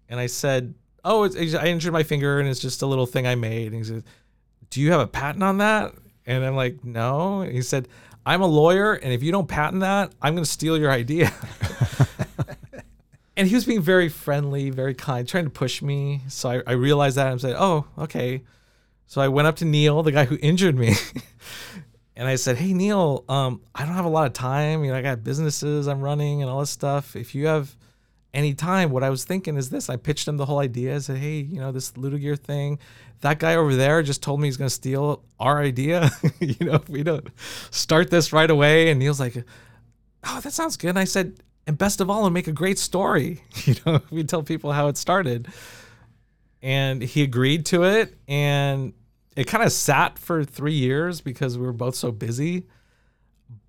[0.09, 3.27] And I said, "Oh, it's, I injured my finger, and it's just a little thing
[3.27, 4.05] I made." And he said,
[4.71, 5.95] "Do you have a patent on that?"
[6.27, 7.89] And I'm like, "No." And he said,
[8.25, 11.33] "I'm a lawyer, and if you don't patent that, I'm going to steal your idea."
[13.37, 16.23] and he was being very friendly, very kind, trying to push me.
[16.29, 18.43] So I, I realized that and said, "Oh, okay."
[19.07, 20.95] So I went up to Neil, the guy who injured me,
[22.19, 24.85] and I said, "Hey Neil, um, I don't have a lot of time.
[24.85, 27.15] You know, I got businesses I'm running and all this stuff.
[27.15, 27.75] If you have
[28.35, 30.97] any time, what I was thinking is this: I pitched him the whole idea.
[30.97, 32.81] I said, "Hey, you know, this Luta gear thing.
[33.21, 36.11] That guy over there just told me he's going to steal our idea.
[36.41, 37.29] you know, if we don't
[37.71, 39.37] start this right away." And Neil's like,
[40.25, 42.81] "Oh, that sounds good." And I said, "And best of all, and make a great
[42.81, 43.45] story.
[43.65, 45.47] You know, we tell people how it started."
[46.61, 48.93] And he agreed to it, and
[49.39, 52.67] it kind of sat for three years because we were both so busy.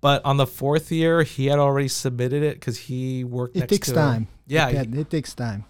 [0.00, 3.54] But on the fourth year, he had already submitted it because he worked.
[3.54, 4.26] It next takes to, time.
[4.48, 5.64] Yeah, it, it, it takes time.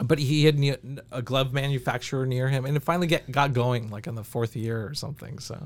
[0.00, 4.06] But he had a glove manufacturer near him, and it finally get got going like
[4.06, 5.40] on the fourth year or something.
[5.40, 5.60] So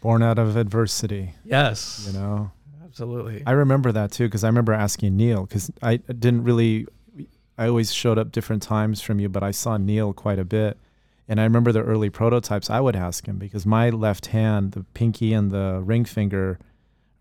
[0.00, 2.50] Born out of adversity, yes, you know.
[2.84, 3.44] absolutely.
[3.46, 6.88] I remember that too because I remember asking Neil because I didn't really.
[7.56, 10.78] I always showed up different times from you, but I saw Neil quite a bit.
[11.30, 12.70] And I remember the early prototypes.
[12.70, 16.58] I would ask him because my left hand, the pinky and the ring finger,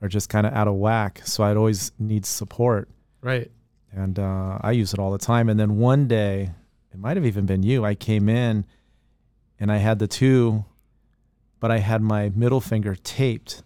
[0.02, 1.22] are just kind of out of whack.
[1.26, 2.90] So I'd always need support,
[3.22, 3.52] right.
[3.92, 5.48] and uh, I use it all the time.
[5.48, 6.50] And then one day,
[6.92, 7.86] it might have even been you.
[7.86, 8.66] I came in,
[9.60, 10.66] and I had the two,
[11.60, 13.62] but I had my middle finger taped.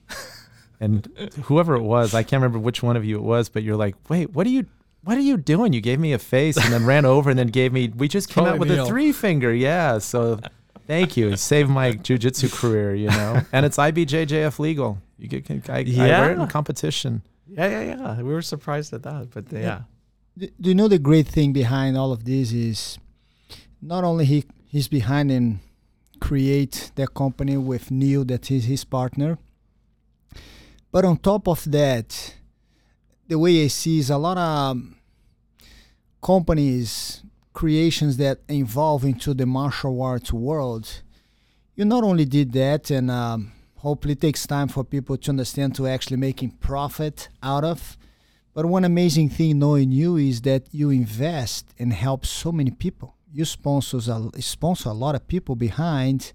[0.82, 1.08] and
[1.44, 3.96] whoever it was, I can't remember which one of you it was, but you're like,
[4.10, 4.66] wait, what are you?
[5.04, 5.74] What are you doing?
[5.74, 7.92] You gave me a face and then ran over and then gave me.
[7.96, 8.86] We just came Probably out with Neil.
[8.86, 9.54] a three finger.
[9.54, 9.98] Yeah.
[9.98, 10.40] So
[10.88, 11.30] thank you.
[11.30, 13.42] It saved my jujitsu career, you know.
[13.52, 15.00] And it's IBJJF legal.
[15.18, 16.44] You get, I, I wear it Yeah.
[16.44, 17.22] in competition.
[17.48, 18.18] Yeah, yeah, yeah.
[18.22, 19.82] We were surprised at that, but yeah,
[20.38, 22.98] Do do you know the great thing behind all of this is
[23.82, 25.60] not only he he's behind and
[26.22, 29.38] create that company with Neil that is his partner,
[30.92, 32.36] but on top of that,
[33.28, 34.82] the way I see is a lot of
[36.24, 37.22] companies
[37.54, 41.04] creations that involve into the martial arts world.
[41.76, 45.76] You not only did that, and um, hopefully it takes time for people to understand
[45.76, 47.98] to actually making profit out of.
[48.54, 53.16] But one amazing thing knowing you is that you invest and help so many people.
[53.32, 56.34] You sponsors a, sponsor a lot of people behind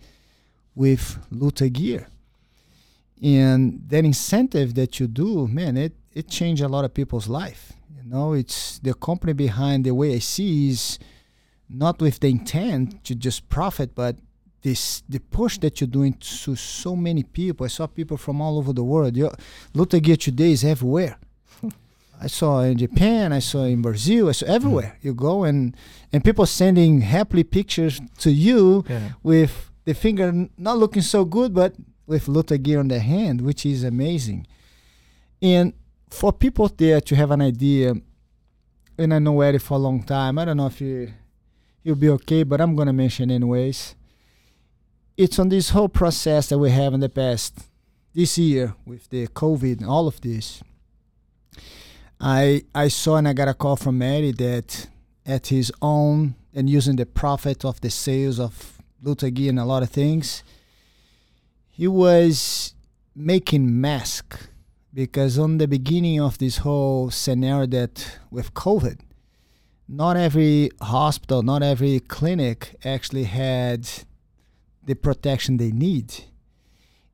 [0.74, 2.08] with Luta gear.
[3.22, 7.72] And that incentive that you do, man, it, it changed a lot of people's life.
[8.08, 10.98] Know, it's the company behind the way I see is
[11.68, 14.16] not with the intent to just profit, but
[14.62, 17.64] this the push that you're doing to so many people.
[17.64, 19.14] I saw people from all over the world.
[19.14, 19.32] Your
[19.74, 21.18] Luta gear today is everywhere.
[22.22, 24.52] I saw in Japan, I saw in Brazil, I saw hmm.
[24.52, 24.98] everywhere.
[25.02, 25.76] You go and
[26.10, 29.10] and people sending happily pictures to you yeah.
[29.22, 31.74] with the finger not looking so good, but
[32.06, 34.46] with Luta gear on their hand, which is amazing.
[35.42, 35.74] And
[36.10, 37.94] for people there to have an idea,
[38.96, 40.38] and I know Eddie for a long time.
[40.38, 41.12] I don't know if you
[41.82, 43.94] you'll be okay, but I'm gonna mention anyways.
[45.16, 47.58] It's on this whole process that we have in the past
[48.14, 50.62] this year with the COVID and all of this.
[52.20, 54.88] I I saw and I got a call from Eddie that
[55.26, 59.64] at his own and using the profit of the sales of Luta gear and a
[59.64, 60.42] lot of things,
[61.70, 62.74] he was
[63.14, 64.48] making mask
[64.98, 68.98] because on the beginning of this whole scenario that with COVID,
[69.86, 73.88] not every hospital, not every clinic actually had
[74.84, 76.24] the protection they need.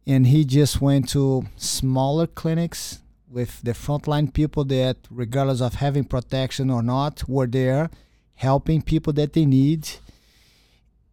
[0.06, 6.04] And he just went to smaller clinics with the frontline people that, regardless of having
[6.04, 7.90] protection or not, were there
[8.36, 9.90] helping people that they need.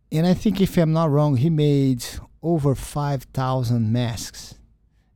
[0.09, 2.05] And I think, if I'm not wrong, he made
[2.41, 4.55] over 5,000 masks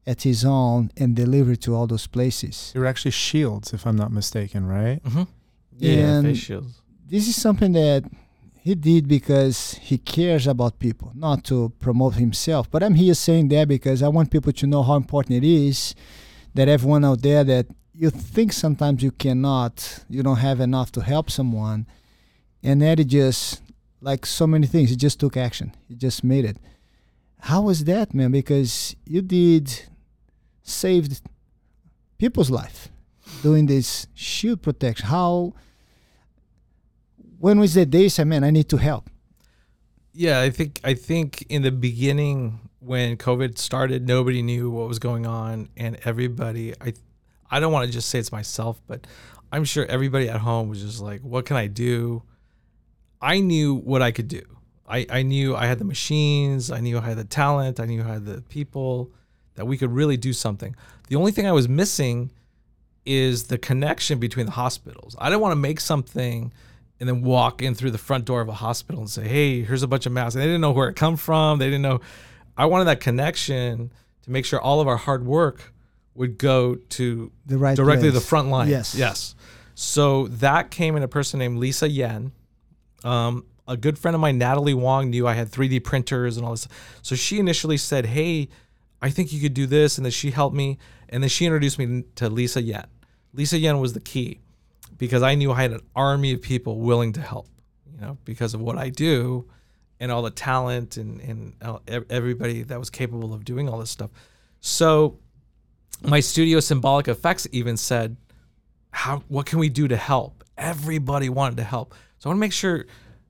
[0.08, 2.72] at his own and delivered to all those places.
[2.74, 5.04] They were actually shields, if I'm not mistaken, right?
[5.04, 5.24] Mm-hmm.
[5.78, 6.82] Yeah, And- face shields.
[7.08, 8.04] This is something that
[8.62, 12.70] he did because he cares about people, not to promote himself.
[12.72, 15.94] But I'm here saying that because I want people to know how important it is
[16.56, 21.02] that everyone out there that you think sometimes you cannot, you don't have enough to
[21.02, 21.86] help someone.
[22.64, 23.62] And Eddie just,
[24.02, 25.74] like so many things, he just took action.
[25.88, 26.58] He just made it.
[27.42, 28.32] How was that, man?
[28.32, 29.84] Because you did
[30.66, 31.22] saved
[32.18, 32.90] people's life
[33.42, 35.08] doing this shield protection.
[35.08, 35.54] How?
[37.40, 39.10] When was the day said, "Man, I need to help"?
[40.14, 45.00] Yeah, I think I think in the beginning when COVID started, nobody knew what was
[45.00, 46.74] going on, and everybody.
[46.82, 46.94] I
[47.50, 49.08] I don't want to just say it's myself, but
[49.52, 52.24] I'm sure everybody at home was just like, "What can I do?"
[53.22, 54.44] I knew what I could do.
[54.88, 58.04] I, I knew I had the machines, I knew I had the talent, I knew
[58.04, 59.12] I had the people
[59.56, 60.76] that we could really do something.
[61.08, 62.32] The only thing I was missing
[63.06, 65.16] is the connection between the hospitals.
[65.20, 66.52] I didn't want to make something
[67.00, 69.84] and then walk in through the front door of a hospital and say, "Hey, here's
[69.84, 71.60] a bunch of masks." And they didn't know where it come from.
[71.60, 72.00] They didn't know.
[72.58, 73.92] I wanted that connection
[74.24, 75.74] to make sure all of our hard work
[76.16, 78.24] would go to The right directly to place.
[78.24, 78.70] the front line.
[78.70, 78.96] Yes.
[78.96, 79.36] Yes.
[79.76, 82.32] So that came in a person named Lisa Yen.
[83.04, 86.52] Um, a good friend of mine, Natalie Wong, knew I had 3D printers and all
[86.54, 86.68] this.
[87.02, 88.48] So she initially said, Hey,
[89.06, 89.98] I think you could do this.
[89.98, 90.78] And then she helped me.
[91.10, 92.88] And then she introduced me to Lisa Yen.
[93.34, 94.40] Lisa Yen was the key
[94.98, 97.48] because I knew I had an army of people willing to help,
[97.94, 99.48] you know, because of what I do
[100.00, 101.78] and all the talent and, and uh,
[102.10, 104.10] everybody that was capable of doing all this stuff.
[104.60, 105.20] So
[106.02, 108.18] my studio Symbolic Effects even said,
[108.90, 110.44] how what can we do to help?
[110.58, 111.94] Everybody wanted to help.
[112.18, 112.86] So I want to make sure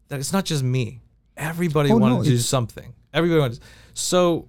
[0.07, 1.01] that it's not just me.
[1.35, 2.93] Everybody Oh, wanted no, to do something.
[3.13, 3.61] Everybody wanted.
[3.61, 4.47] To, So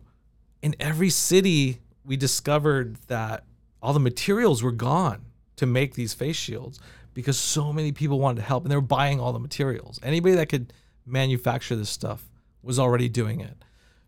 [0.66, 3.44] in every city, we discovered that
[3.80, 6.80] all the materials were gone to make these face shields
[7.14, 10.00] because so many people wanted to help and they were buying all the materials.
[10.02, 10.72] Anybody that could
[11.06, 12.24] manufacture this stuff
[12.64, 13.56] was already doing it.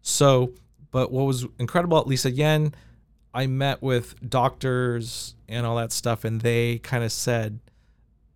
[0.02, 0.50] So,
[0.90, 2.74] but what was incredible at Lisa Yen,
[3.32, 7.60] I met with doctors and all that stuff, and they kind of said,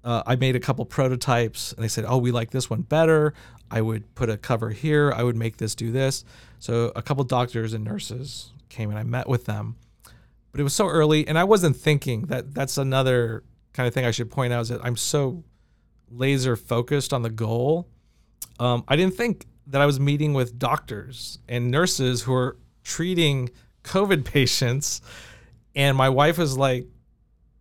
[0.05, 3.35] uh, I made a couple prototypes, and they said, "Oh, we like this one better.
[3.69, 5.13] I would put a cover here.
[5.13, 6.25] I would make this do this."
[6.63, 9.75] So a couple doctors and nurses came, and I met with them,
[10.53, 12.55] but it was so early, and I wasn't thinking that.
[12.55, 13.43] That's another
[13.73, 15.43] kind of thing I should point out is that I'm so
[16.09, 17.89] laser focused on the goal.
[18.61, 23.51] Um, I didn't think that I was meeting with doctors and nurses who are treating
[23.83, 25.01] COVID patients,
[25.75, 26.87] and my wife was like,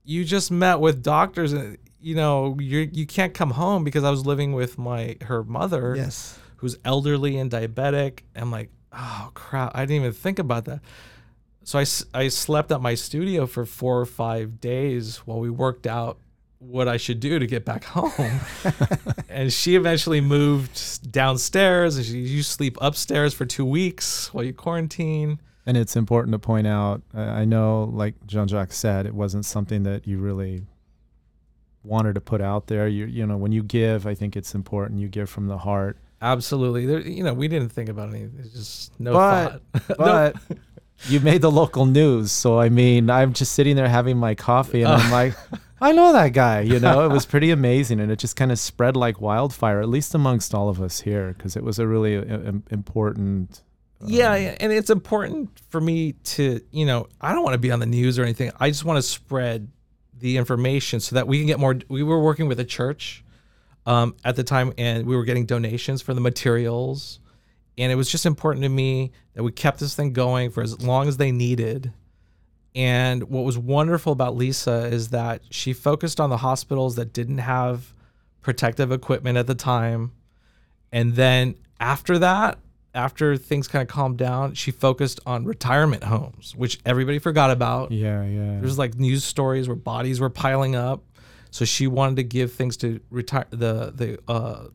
[0.03, 4.11] "You just met with doctors, and you know you you can't come home because I
[4.11, 6.37] was living with my her mother, Yes.
[6.57, 9.71] who's elderly and diabetic." I'm like, "Oh crap!
[9.73, 10.81] I didn't even think about that."
[11.63, 15.85] So I, I slept at my studio for four or five days while we worked
[15.85, 16.17] out
[16.57, 18.39] what I should do to get back home.
[19.29, 24.53] and she eventually moved downstairs and she you sleep upstairs for two weeks while you
[24.53, 25.39] quarantine.
[25.65, 27.03] And it's important to point out.
[27.13, 30.63] I know, like Jean Jacques said, it wasn't something that you really
[31.83, 32.87] wanted to put out there.
[32.87, 34.99] You you know, when you give, I think it's important.
[34.99, 35.97] You give from the heart.
[36.21, 36.85] Absolutely.
[36.85, 38.35] There, you know, we didn't think about anything.
[38.39, 39.97] It's just no But- thought.
[39.97, 40.35] But
[41.09, 44.83] you made the local news, so I mean, I'm just sitting there having my coffee,
[44.83, 45.33] and I'm like,
[45.81, 46.61] I know that guy.
[46.61, 49.89] You know, it was pretty amazing, and it just kind of spread like wildfire, at
[49.89, 53.63] least amongst all of us here, because it was a really uh, im- important.
[54.05, 57.59] yeah, um, yeah, and it's important for me to, you know, I don't want to
[57.59, 58.51] be on the news or anything.
[58.59, 59.69] I just want to spread
[60.19, 61.79] the information so that we can get more.
[61.89, 63.23] We were working with a church
[63.85, 67.19] um, at the time, and we were getting donations for the materials,
[67.77, 70.81] and it was just important to me that we kept this thing going for as
[70.81, 71.91] long as they needed.
[72.73, 77.39] And what was wonderful about Lisa is that she focused on the hospitals that didn't
[77.39, 77.93] have
[78.41, 80.11] protective equipment at the time.
[80.91, 82.59] And then after that,
[82.93, 87.91] after things kind of calmed down, she focused on retirement homes, which everybody forgot about.
[87.91, 88.59] Yeah, yeah.
[88.59, 91.03] There's like news stories where bodies were piling up.
[91.51, 94.67] So she wanted to give things to retire the the uh,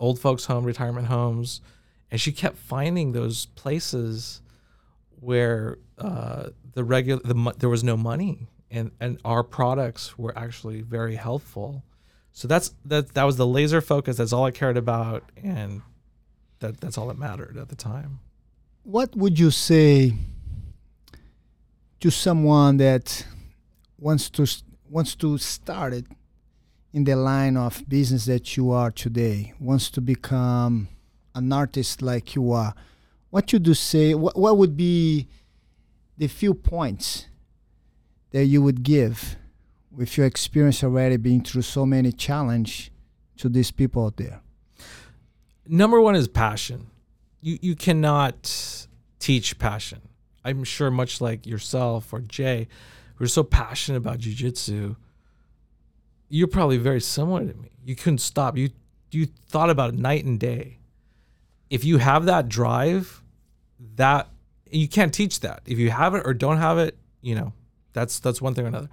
[0.00, 1.60] old folks home, retirement homes,
[2.10, 4.42] and she kept finding those places
[5.20, 10.82] where uh, the regular the there was no money, and and our products were actually
[10.82, 11.84] very helpful.
[12.32, 14.16] So that's that that was the laser focus.
[14.16, 15.82] That's all I cared about, and
[16.58, 18.18] that that's all that mattered at the time.
[18.82, 20.14] What would you say
[22.00, 23.24] to someone that
[23.98, 24.46] wants to
[24.90, 26.06] wants to start it
[26.92, 30.88] in the line of business that you are today, wants to become
[31.34, 32.74] an artist like you are?
[33.30, 34.14] What you do say?
[34.14, 35.28] What what would be
[36.16, 37.26] the few points
[38.30, 39.36] that you would give
[39.90, 42.90] with your experience already being through so many challenge
[43.36, 44.40] to these people out there?
[45.68, 46.86] number one is passion.
[47.40, 48.86] You you cannot
[49.18, 50.00] teach passion.
[50.44, 52.68] I'm sure much like yourself or Jay,
[53.18, 54.96] who are so passionate about jujitsu,
[56.28, 57.70] you're probably very similar to me.
[57.84, 58.56] You couldn't stop.
[58.56, 58.70] You
[59.10, 60.78] you thought about it night and day.
[61.70, 63.22] If you have that drive,
[63.96, 64.28] that
[64.70, 65.62] you can't teach that.
[65.66, 67.52] If you have it or don't have it, you know,
[67.92, 68.88] that's that's one thing or another.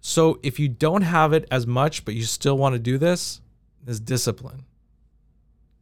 [0.00, 3.40] So if you don't have it as much, but you still want to do this,
[3.86, 4.64] is discipline.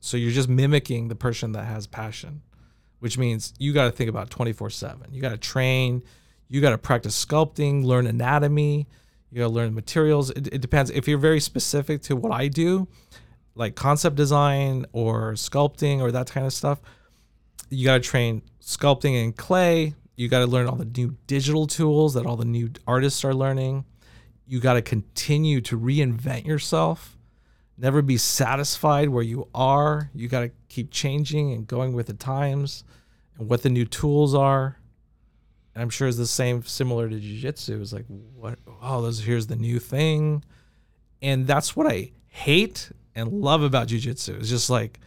[0.01, 2.43] So you're just mimicking the person that has passion,
[3.01, 5.09] which means you got to think about 24 7.
[5.12, 6.03] You got to train,
[6.49, 8.86] you got to practice sculpting, learn anatomy,
[9.30, 10.30] you got to learn materials.
[10.30, 10.90] It, it depends.
[10.90, 12.88] If you're very specific to what I do,
[13.55, 16.80] like concept design or sculpting or that kind of stuff,
[17.70, 19.94] you got to train sculpting in clay.
[20.14, 23.34] You got to learn all the new digital tools that all the new artists are
[23.34, 23.84] learning.
[24.47, 27.16] You got to continue to reinvent yourself.
[27.76, 30.11] Never be satisfied where you are.
[30.14, 32.84] You got to keep changing and going with the times
[33.38, 34.78] and what the new tools are.
[35.83, 37.81] I'm sure it's the same, similar to jujitsu.
[37.83, 38.59] It's like, what?
[38.83, 40.45] Oh, this, here's the new thing.
[41.22, 44.39] And that's what I hate and love about jujitsu.
[44.39, 45.01] It's just like,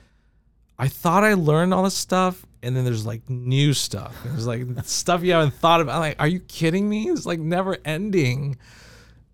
[0.77, 4.15] I thought I learned all this stuff, and then there's like new stuff.
[4.23, 5.95] There's like stuff you haven't thought about.
[5.95, 7.09] I'm like, are you kidding me?
[7.09, 8.57] It's like never ending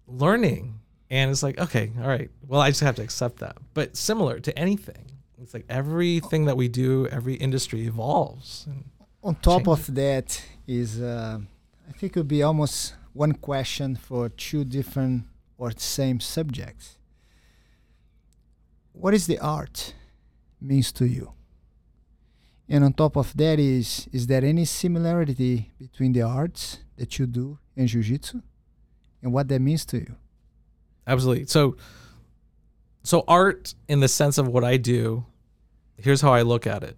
[0.07, 0.79] learning.
[1.09, 2.29] And it's like, okay, all right.
[2.47, 3.57] Well, I just have to accept that.
[3.73, 5.11] But similar to anything,
[5.41, 8.65] it's like everything that we do, every industry evolves.
[8.67, 8.85] And
[9.23, 9.89] On top changes.
[9.89, 11.39] of that is, uh,
[11.87, 15.25] I think it would be almost one question for two different
[15.57, 16.97] or same subjects.
[18.91, 19.93] What is the art
[20.61, 21.33] means to you?
[22.67, 27.27] And on top of that is, is there any similarity between the arts that you
[27.27, 28.41] do in jiu-jitsu
[29.21, 30.15] and what that means to you?
[31.07, 31.45] Absolutely.
[31.45, 31.77] So
[33.03, 35.25] so art in the sense of what I do,
[35.97, 36.97] here's how I look at it.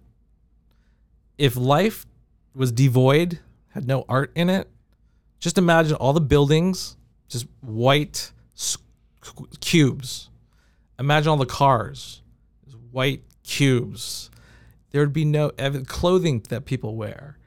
[1.36, 2.06] If life
[2.54, 3.40] was devoid,
[3.78, 4.68] had no art in it,
[5.38, 6.96] just imagine all the buildings,
[7.28, 8.32] just white
[9.60, 10.30] cubes.
[10.98, 12.22] Imagine all the cars,
[12.90, 14.30] white cubes.
[14.90, 17.38] There would be no ev- clothing that people wear,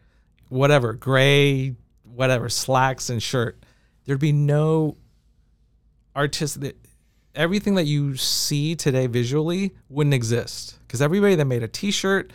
[0.48, 3.62] whatever, gray, whatever, slacks and shirt.
[4.06, 4.96] There'd be no
[6.16, 6.78] artistic
[7.34, 12.34] everything that you see today visually wouldn't exist because everybody that made a t-shirt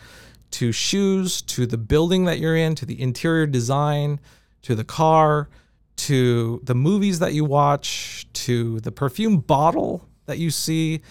[0.51, 4.19] to shoes to the building that you're in to the interior design
[4.61, 5.49] to the car
[5.95, 11.01] to the movies that you watch to the perfume bottle that you see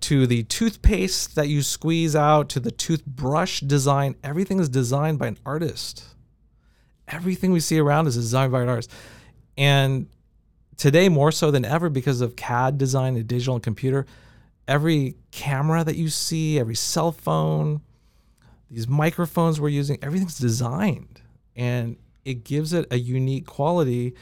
[0.00, 5.26] to the toothpaste that you squeeze out to the toothbrush design everything is designed by
[5.26, 6.04] an artist
[7.08, 8.90] everything we see around us is designed by an artist
[9.56, 10.06] and
[10.76, 14.06] today more so than ever because of CAD design and digital and computer.
[14.68, 17.80] Every camera that you see, every cell phone,
[18.70, 21.20] these microphones we're using, everything's designed
[21.54, 24.14] and it gives it a unique quality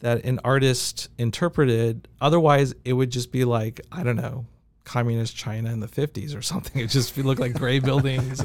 [0.00, 2.06] that an artist interpreted.
[2.20, 4.46] Otherwise, it would just be like, I don't know,
[4.84, 6.80] communist China in the 50s or something.
[6.86, 8.40] It just look like gray buildings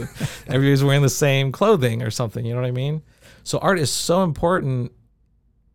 [0.48, 2.46] everybody's wearing the same clothing or something.
[2.46, 3.04] You know what I mean?
[3.44, 4.92] So art is so important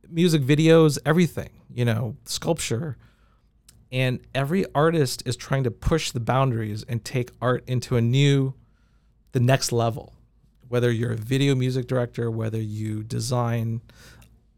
[0.08, 2.96] music videos, everything, you know, sculpture.
[3.92, 8.54] And every artist is trying to push the boundaries and take art into a new,
[9.36, 10.14] the next level.
[10.68, 13.82] Whether you're a video music director, whether you design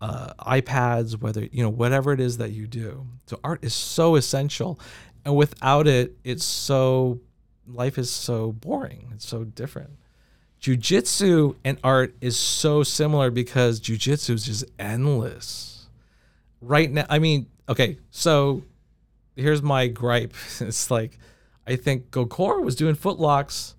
[0.01, 3.05] uh, iPads, whether, you know, whatever it is that you do.
[3.27, 4.79] So art is so essential.
[5.25, 7.19] And without it, it's so,
[7.67, 9.11] life is so boring.
[9.13, 9.91] It's so different
[10.61, 15.89] jujitsu and art is so similar because jujitsu is just endless.
[16.61, 18.63] Right now, I mean, okay, so
[19.35, 20.35] here's my gripe.
[20.61, 21.19] It's like
[21.67, 23.75] I think Gokor was doing footlocks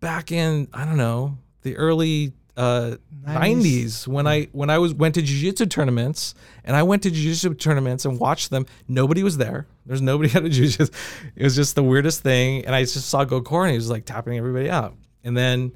[0.00, 5.14] back in I don't know the early uh, 90s when I when I was went
[5.14, 6.34] to jiu-jitsu tournaments
[6.64, 8.66] and I went to jiu-jitsu tournaments and watched them.
[8.88, 9.68] Nobody was there.
[9.86, 10.92] There's nobody at a jiu-jitsu.
[11.36, 12.64] It was just the weirdest thing.
[12.64, 14.96] And I just saw Gokor and he was like tapping everybody out.
[15.22, 15.72] And then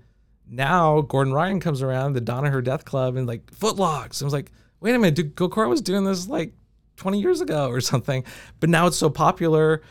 [0.48, 4.20] now Gordon Ryan comes around, the Danaher Death Club, and like footlocks.
[4.20, 4.50] I was like,
[4.80, 6.52] wait a minute, dude, Gokor was doing this like
[6.96, 8.24] 20 years ago or something.
[8.58, 9.82] But now it's so popular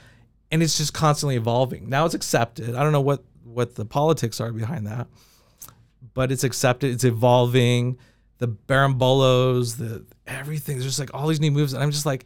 [0.52, 1.88] and it's just constantly evolving.
[1.88, 2.76] Now it's accepted.
[2.76, 3.24] I don't know what
[3.54, 5.08] what the politics are behind that,
[6.14, 6.92] but it's accepted.
[6.92, 7.98] It's evolving.
[8.40, 10.78] The berimbolos, the everything.
[10.78, 12.26] There's just like all these new moves, and I'm just like,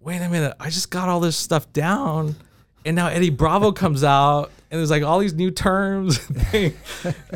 [0.00, 2.36] wait a minute, I just got all this stuff down,
[2.84, 6.18] and now Eddie Bravo comes out, and there's like all these new terms.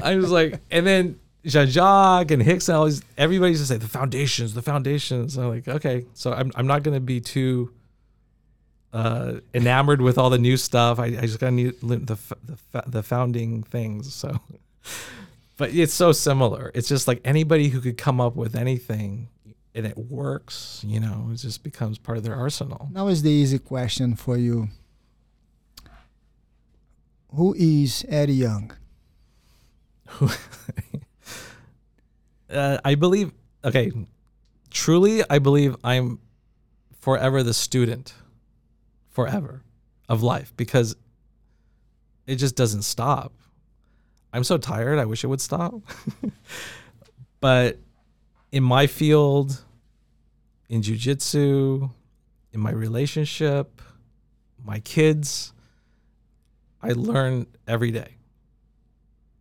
[0.02, 3.80] I was like, and then Jean Jacques and Hicks and all these, everybody's just like
[3.80, 5.36] the foundations, the foundations.
[5.36, 7.72] I'm like, okay, so I'm I'm not gonna be too
[8.94, 10.98] uh, enamored with all the new stuff.
[11.00, 11.96] I, I just gotta need the
[12.72, 14.14] the, the founding things.
[14.14, 14.40] So,
[15.56, 16.70] but it's so similar.
[16.74, 19.28] It's just like anybody who could come up with anything
[19.74, 20.82] and it works.
[20.86, 22.88] You know, it just becomes part of their arsenal.
[22.92, 24.68] Now is the easy question for you.
[27.34, 28.72] Who is Eddie Young?
[32.48, 33.32] uh, I believe.
[33.64, 33.90] Okay,
[34.70, 36.20] truly, I believe I'm
[37.00, 38.14] forever the student,
[39.14, 39.62] forever,
[40.08, 40.96] of life because
[42.26, 43.32] it just doesn't stop.
[44.32, 44.98] I'm so tired.
[44.98, 45.74] I wish it would stop.
[47.40, 47.78] but
[48.52, 49.64] in my field,
[50.68, 51.90] in jujitsu,
[52.52, 53.80] in my relationship,
[54.64, 55.52] my kids,
[56.82, 58.16] I learn every day.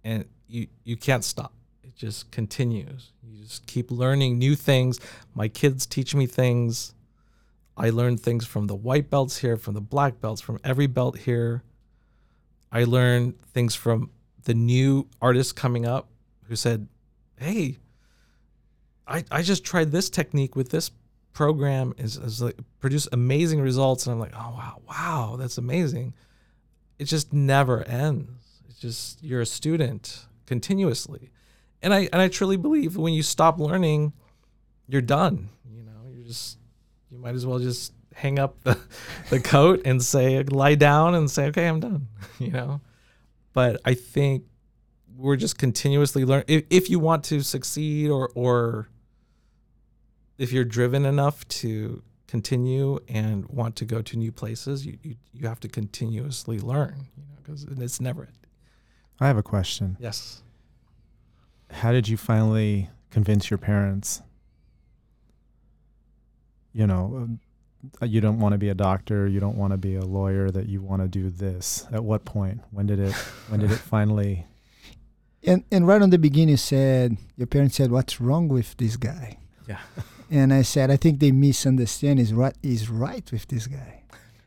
[0.03, 1.53] And you you can't stop.
[1.83, 3.11] It just continues.
[3.23, 4.99] You just keep learning new things.
[5.33, 6.93] My kids teach me things.
[7.75, 11.17] I learned things from the white belts here, from the black belts, from every belt
[11.17, 11.63] here.
[12.71, 14.11] I learned things from
[14.43, 16.09] the new artists coming up
[16.47, 16.87] who said,
[17.37, 17.79] "Hey,
[19.07, 20.91] I, I just tried this technique with this
[21.33, 21.93] program.
[21.97, 24.05] Is, is like produce amazing results.
[24.05, 26.13] And i'm like oh wow wow that's amazing.
[26.99, 28.61] It just never ends.
[28.69, 31.31] It's just you're a student continuously.
[31.81, 34.13] And i and i truly believe when you stop learning
[34.87, 36.11] you're done you know?
[36.13, 36.57] You're just
[37.13, 38.77] you might as well just hang up the,
[39.29, 42.07] the coat and say lie down and say okay i'm done
[42.39, 42.81] you know
[43.53, 44.43] but i think
[45.15, 48.89] we're just continuously learning if, if you want to succeed or or
[50.37, 52.01] if you're driven enough to
[52.33, 57.07] continue and want to go to new places, you you, you have to continuously learn,
[57.15, 58.29] you know, because it's never.
[59.19, 59.97] I have a question.
[59.99, 60.41] Yes.
[61.69, 64.23] How did you finally convince your parents?
[66.73, 67.29] You know,
[68.01, 70.49] uh, you don't want to be a doctor, you don't want to be a lawyer,
[70.51, 71.85] that you want to do this.
[71.91, 72.61] At what point?
[72.71, 73.13] When did it?
[73.49, 74.45] When did it finally?
[75.45, 78.97] And and right on the beginning, you said your parents said, "What's wrong with this
[78.97, 79.79] guy?" Yeah.
[80.31, 84.01] And I said, I think they misunderstand is what is right with this guy.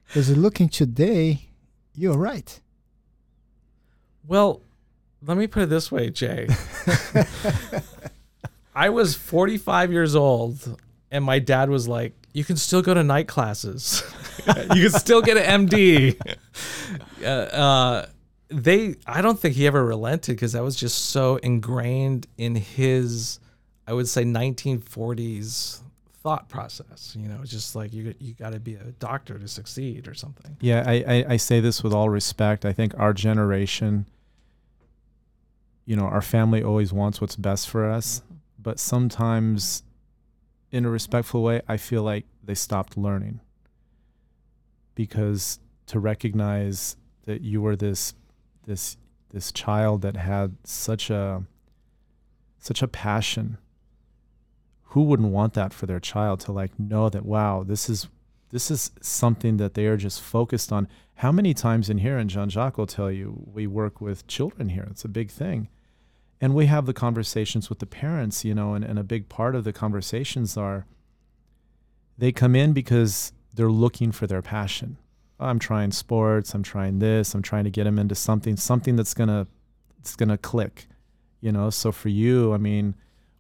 [0.09, 1.49] Because looking today,
[1.95, 2.59] you're right.
[4.27, 4.63] Well,
[5.25, 6.49] let me put it this way, Jay.
[8.75, 13.03] I was 45 years old, and my dad was like, "You can still go to
[13.03, 14.03] night classes.
[14.75, 16.21] you can still get an MD."
[17.23, 18.07] uh, uh,
[18.49, 23.41] they, I don't think he ever relented because that was just so ingrained in his
[23.87, 25.81] I would say 1940s
[26.23, 27.17] thought process.
[27.19, 30.57] You know, just like you you got to be a doctor to succeed or something.
[30.61, 32.65] Yeah, I, I, I say this with all respect.
[32.65, 34.07] I think our generation,
[35.85, 38.35] you know, our family always wants what's best for us, mm-hmm.
[38.61, 39.85] but sometimes,
[40.71, 43.41] in a respectful way, I feel like they stopped learning.
[44.95, 48.15] Because to recognize that you were this
[48.65, 48.97] this
[49.31, 51.45] this child that had such a
[52.59, 53.59] such a passion
[54.91, 58.09] who wouldn't want that for their child to like know that wow this is
[58.51, 60.89] this is something that they are just focused on?
[61.17, 64.87] How many times in here and jean-jacques will tell you we work with children here.
[64.91, 65.69] It's a big thing
[66.41, 69.55] and we have the conversations with the parents you know and, and a big part
[69.55, 70.87] of the conversations are
[72.19, 74.97] they come in because they're looking for their passion
[75.41, 79.15] i'm trying sports i'm trying this i'm trying to get them into something something that's
[79.15, 79.47] gonna
[79.99, 80.87] it's gonna click
[81.41, 82.95] you know so for you i mean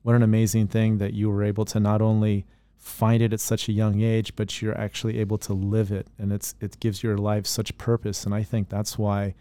[0.06, 2.46] what an amazing thing that you were able to not only
[2.86, 6.32] find it at such a young age, but you're actually able to live it, and
[6.32, 8.24] it's it gives your life such purpose.
[8.24, 9.34] And I think that's why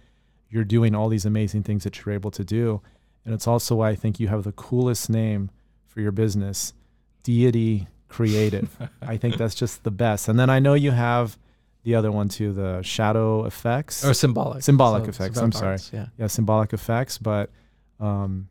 [0.50, 2.82] you're doing all these amazing things that you're able to do.
[3.26, 5.50] And it's also why I think you have the coolest name
[5.88, 6.74] for your business,
[7.24, 8.70] Deity Creative.
[9.02, 10.28] I think that's just the best.
[10.28, 11.38] And then I know you have
[11.84, 15.38] the other one too, the shadow effects or symbolic symbolic so, effects.
[15.38, 15.78] I'm sorry.
[15.94, 17.18] Yeah, yeah, symbolic effects.
[17.18, 17.52] But
[18.00, 18.50] um,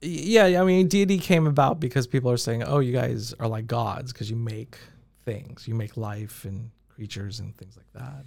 [0.00, 3.66] yeah, I mean, deity came about because people are saying, "Oh, you guys are like
[3.66, 4.76] gods because you make
[5.24, 8.26] things, you make life and creatures and things like that."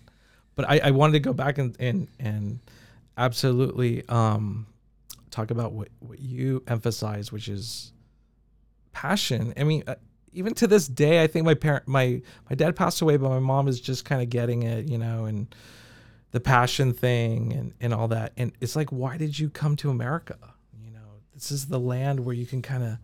[0.55, 2.59] But I, I wanted to go back and and and
[3.17, 4.65] absolutely um,
[5.31, 7.93] talk about what what you emphasize, which is
[8.91, 9.53] passion.
[9.57, 9.95] I mean, uh,
[10.33, 13.39] even to this day, I think my parent, my my dad passed away, but my
[13.39, 15.53] mom is just kind of getting it, you know, and
[16.31, 18.33] the passion thing and and all that.
[18.37, 20.37] And it's like, why did you come to America?
[20.83, 22.97] You know, this is the land where you can kind of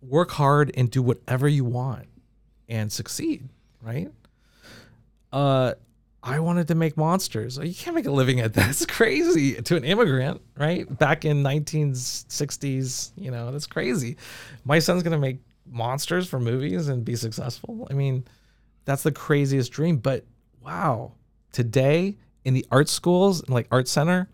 [0.00, 2.06] work hard and do whatever you want
[2.68, 3.48] and succeed,
[3.82, 4.10] right?
[5.32, 5.74] Uh,
[6.26, 7.56] I wanted to make monsters.
[7.56, 8.70] You can't make a living at that.
[8.70, 10.98] It's crazy to an immigrant, right?
[10.98, 14.16] Back in 1960s, you know, that's crazy.
[14.64, 17.86] My son's gonna make monsters for movies and be successful.
[17.90, 18.24] I mean,
[18.84, 19.98] that's the craziest dream.
[19.98, 20.24] But
[20.62, 21.12] wow,
[21.52, 24.28] today in the art schools, like art center,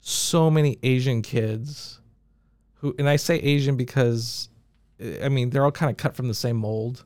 [0.00, 2.00] so many Asian kids
[2.74, 4.48] who and I say Asian because
[5.22, 7.04] I mean they're all kind of cut from the same mold.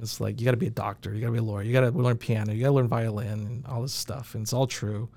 [0.00, 1.72] It's like you got to be a doctor, you got to be a lawyer, you
[1.72, 4.52] got to learn piano, you got to learn violin and all this stuff, and it's
[4.52, 5.08] all true.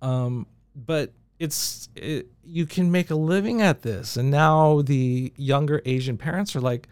[0.00, 5.82] Um, but it's it, you can make a living at this and now the younger
[5.84, 6.88] asian parents are like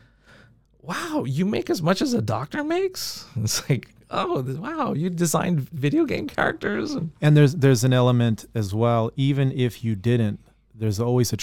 [0.80, 5.60] wow you make as much as a doctor makes it's like oh wow you designed
[5.70, 9.10] video game characters and there's there's an element as well.
[9.16, 10.40] Even if you didn't,
[10.74, 11.36] there's always a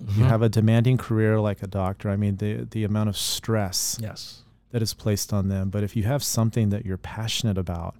[0.00, 0.16] trade-off.
[0.16, 0.30] You mm-hmm.
[0.30, 2.10] have a demanding career like a doctor.
[2.10, 5.70] I mean, the the amount of stress yes that is placed on them.
[5.70, 7.96] But if you have something that you're passionate about,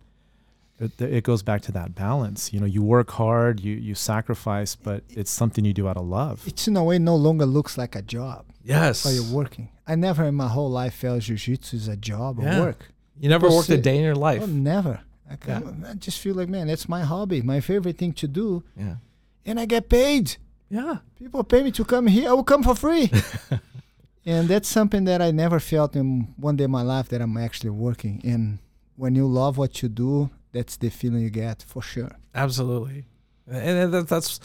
[0.78, 2.52] it, it goes back to that balance.
[2.52, 6.06] You know, you work hard, you you sacrifice, but it's something you do out of
[6.06, 6.42] love.
[6.46, 9.68] It's in a way no longer looks like a job yes while you're working.
[9.86, 12.92] I never in my whole life felt jiu-jitsu is a job or work.
[13.18, 15.00] you never People worked a day in your life Oh, never.
[15.28, 15.60] I, Yeah.
[15.88, 18.96] I just feel like, man, that's my hobby, my favorite thing to do, yeah
[19.44, 20.36] and I get paid.
[20.70, 22.30] Yeah People pay me to come here.
[22.30, 23.12] I will come for free.
[24.24, 27.36] and that's something that I never felt in one day in my life that I'm
[27.36, 28.22] actually working.
[28.24, 28.58] And
[28.96, 32.12] when you love what you do, that's the feeling you get for sure.
[32.34, 33.04] Absolutely,
[33.46, 34.40] and that's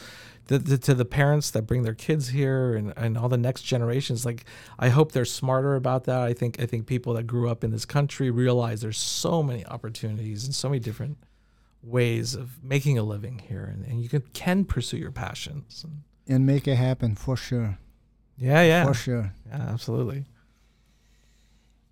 [0.48, 3.62] the, the, to the parents that bring their kids here and, and all the next
[3.62, 4.26] generations.
[4.26, 4.44] Like,
[4.78, 6.20] I hope they're smarter about that.
[6.20, 9.66] I think I think people that grew up in this country realize there's so many
[9.66, 11.18] opportunities and so many different
[11.82, 15.86] ways of making a living here, and, and you can can pursue your passions.
[15.86, 17.78] And And make it happen for sure.
[18.38, 19.34] yeah, yeah, For sure.
[19.48, 20.26] yeah, absolutely.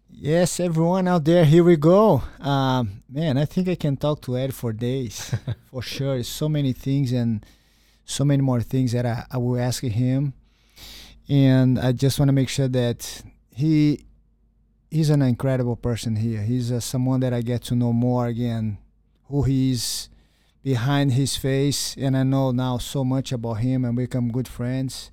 [0.10, 2.22] Yes, everyone out there, here we go.
[2.40, 5.34] Um, man, I think I can talk to Ed for days,
[5.72, 6.22] for sure.
[6.24, 7.44] So many things and
[8.06, 10.34] so many more things that I, I will ask him.
[11.30, 13.24] And I just want to make sure that
[13.56, 14.06] he
[14.92, 16.42] he's an incredible person here.
[16.44, 18.78] He's uh, someone that I get to know more again,
[19.30, 20.10] who he is
[20.64, 21.96] behind his face.
[21.98, 25.12] And I know now so much about him and become good friends.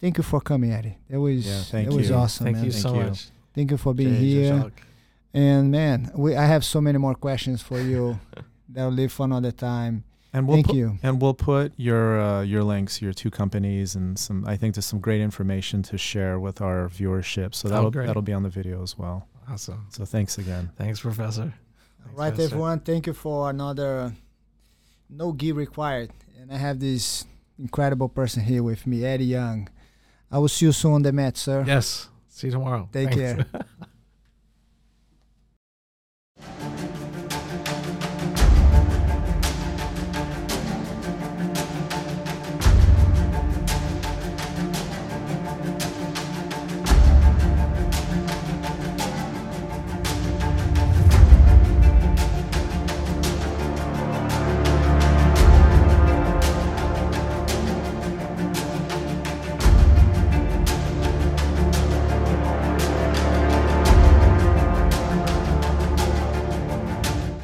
[0.00, 0.98] Thank you for coming, Eddie.
[1.10, 2.64] That was Yeah, thank that was awesome, Thank man.
[2.66, 3.04] you Thank so you.
[3.04, 3.26] much.
[3.54, 4.60] Thank you for being Jay, here.
[4.62, 4.82] Jacques.
[5.32, 8.18] And man, we I have so many more questions for you
[8.68, 10.04] that will leave for another time.
[10.32, 10.98] And we'll Thank put, you.
[11.02, 14.44] And we'll put your uh, your links, your two companies, and some.
[14.46, 17.54] I think there's some great information to share with our viewership.
[17.54, 18.06] So Oh, that'll great.
[18.08, 19.28] that'll be on the video as well.
[19.48, 19.86] Awesome.
[19.90, 20.70] So thanks again.
[20.76, 21.42] Thanks, Professor.
[21.42, 22.54] All Thanks, right, Professor.
[22.54, 22.80] everyone.
[22.80, 24.12] Thank you for another
[25.08, 26.10] no gi required.
[26.40, 27.24] And I have this
[27.58, 29.68] incredible person here with me, Eddie Young.
[30.30, 31.64] I will see you soon on the mat, sir.
[31.66, 32.08] Yes.
[32.28, 32.88] See you tomorrow.
[32.92, 33.16] Take Thanks.
[33.16, 33.46] care.